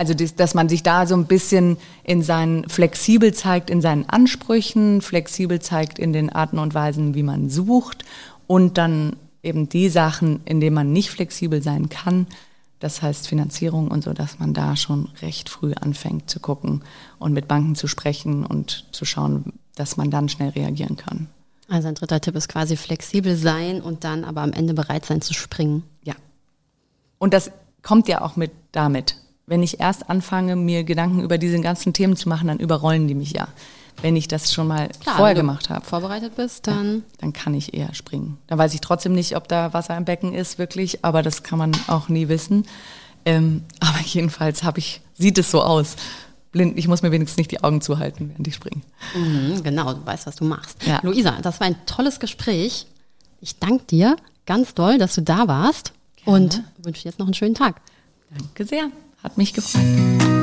Also, 0.00 0.14
das, 0.14 0.34
dass 0.34 0.54
man 0.54 0.70
sich 0.70 0.82
da 0.82 1.06
so 1.06 1.14
ein 1.14 1.26
bisschen 1.26 1.76
in 2.04 2.22
seinen, 2.22 2.66
flexibel 2.70 3.34
zeigt 3.34 3.68
in 3.68 3.82
seinen 3.82 4.08
Ansprüchen, 4.08 5.02
flexibel 5.02 5.60
zeigt 5.60 5.98
in 5.98 6.14
den 6.14 6.30
Arten 6.30 6.58
und 6.58 6.72
Weisen, 6.72 7.14
wie 7.14 7.22
man 7.22 7.50
sucht 7.50 8.06
und 8.46 8.78
dann 8.78 9.16
eben 9.42 9.68
die 9.68 9.90
Sachen, 9.90 10.40
in 10.46 10.58
denen 10.58 10.72
man 10.72 10.90
nicht 10.94 11.10
flexibel 11.10 11.60
sein 11.60 11.90
kann, 11.90 12.26
das 12.78 13.02
heißt 13.02 13.28
Finanzierung 13.28 13.88
und 13.88 14.02
so, 14.02 14.14
dass 14.14 14.38
man 14.38 14.54
da 14.54 14.74
schon 14.74 15.10
recht 15.20 15.50
früh 15.50 15.74
anfängt 15.74 16.30
zu 16.30 16.40
gucken 16.40 16.80
und 17.18 17.34
mit 17.34 17.46
Banken 17.46 17.74
zu 17.74 17.86
sprechen 17.86 18.46
und 18.46 18.86
zu 18.92 19.04
schauen, 19.04 19.52
dass 19.74 19.98
man 19.98 20.10
dann 20.10 20.30
schnell 20.30 20.48
reagieren 20.48 20.96
kann. 20.96 21.26
Also 21.68 21.88
ein 21.88 21.94
dritter 21.94 22.22
Tipp 22.22 22.36
ist 22.36 22.48
quasi 22.48 22.78
flexibel 22.78 23.36
sein 23.36 23.82
und 23.82 24.04
dann 24.04 24.24
aber 24.24 24.40
am 24.40 24.54
Ende 24.54 24.72
bereit 24.72 25.04
sein 25.04 25.20
zu 25.20 25.34
springen. 25.34 25.82
Ja. 26.04 26.14
Und 27.18 27.34
das 27.34 27.50
kommt 27.82 28.08
ja 28.08 28.22
auch 28.22 28.36
mit 28.36 28.52
damit. 28.72 29.16
Wenn 29.50 29.64
ich 29.64 29.80
erst 29.80 30.08
anfange, 30.08 30.54
mir 30.54 30.84
Gedanken 30.84 31.22
über 31.22 31.36
diese 31.36 31.60
ganzen 31.60 31.92
Themen 31.92 32.14
zu 32.14 32.28
machen, 32.28 32.46
dann 32.46 32.60
überrollen 32.60 33.08
die 33.08 33.16
mich 33.16 33.32
ja. 33.32 33.48
Wenn 34.00 34.14
ich 34.14 34.28
das 34.28 34.54
schon 34.54 34.68
mal 34.68 34.88
Klar, 35.00 35.16
vorher 35.16 35.34
wenn 35.34 35.44
du 35.44 35.48
gemacht 35.48 35.70
habe, 35.70 35.84
Vorbereitet 35.84 36.36
bist, 36.36 36.68
dann 36.68 37.02
dann 37.18 37.32
kann 37.32 37.52
ich 37.54 37.74
eher 37.74 37.92
springen. 37.92 38.38
Dann 38.46 38.58
weiß 38.58 38.72
ich 38.74 38.80
trotzdem 38.80 39.12
nicht, 39.12 39.34
ob 39.34 39.48
da 39.48 39.72
Wasser 39.72 39.96
im 39.96 40.04
Becken 40.04 40.34
ist, 40.34 40.58
wirklich, 40.58 41.04
aber 41.04 41.24
das 41.24 41.42
kann 41.42 41.58
man 41.58 41.72
auch 41.88 42.08
nie 42.08 42.28
wissen. 42.28 42.64
Ähm, 43.24 43.64
aber 43.80 43.98
jedenfalls 44.04 44.62
habe 44.62 44.78
ich, 44.78 45.00
sieht 45.14 45.36
es 45.36 45.50
so 45.50 45.62
aus. 45.62 45.96
Blind, 46.52 46.78
ich 46.78 46.86
muss 46.86 47.02
mir 47.02 47.10
wenigstens 47.10 47.38
nicht 47.38 47.50
die 47.50 47.64
Augen 47.64 47.80
zuhalten, 47.80 48.30
während 48.30 48.46
ich 48.46 48.54
springe. 48.54 48.82
Mhm, 49.16 49.64
genau, 49.64 49.94
du 49.94 50.06
weißt, 50.06 50.28
was 50.28 50.36
du 50.36 50.44
machst. 50.44 50.86
Ja. 50.86 51.00
Luisa, 51.02 51.38
das 51.42 51.58
war 51.58 51.66
ein 51.66 51.76
tolles 51.86 52.20
Gespräch. 52.20 52.86
Ich 53.40 53.58
danke 53.58 53.82
dir 53.86 54.14
ganz 54.46 54.74
doll, 54.74 54.98
dass 54.98 55.16
du 55.16 55.22
da 55.22 55.48
warst 55.48 55.92
und 56.24 56.62
wünsche 56.84 57.02
dir 57.02 57.08
jetzt 57.08 57.18
noch 57.18 57.26
einen 57.26 57.34
schönen 57.34 57.56
Tag. 57.56 57.80
Danke 58.30 58.64
sehr. 58.64 58.90
Hat 59.22 59.36
mich 59.36 59.52
gefreut. 59.52 60.39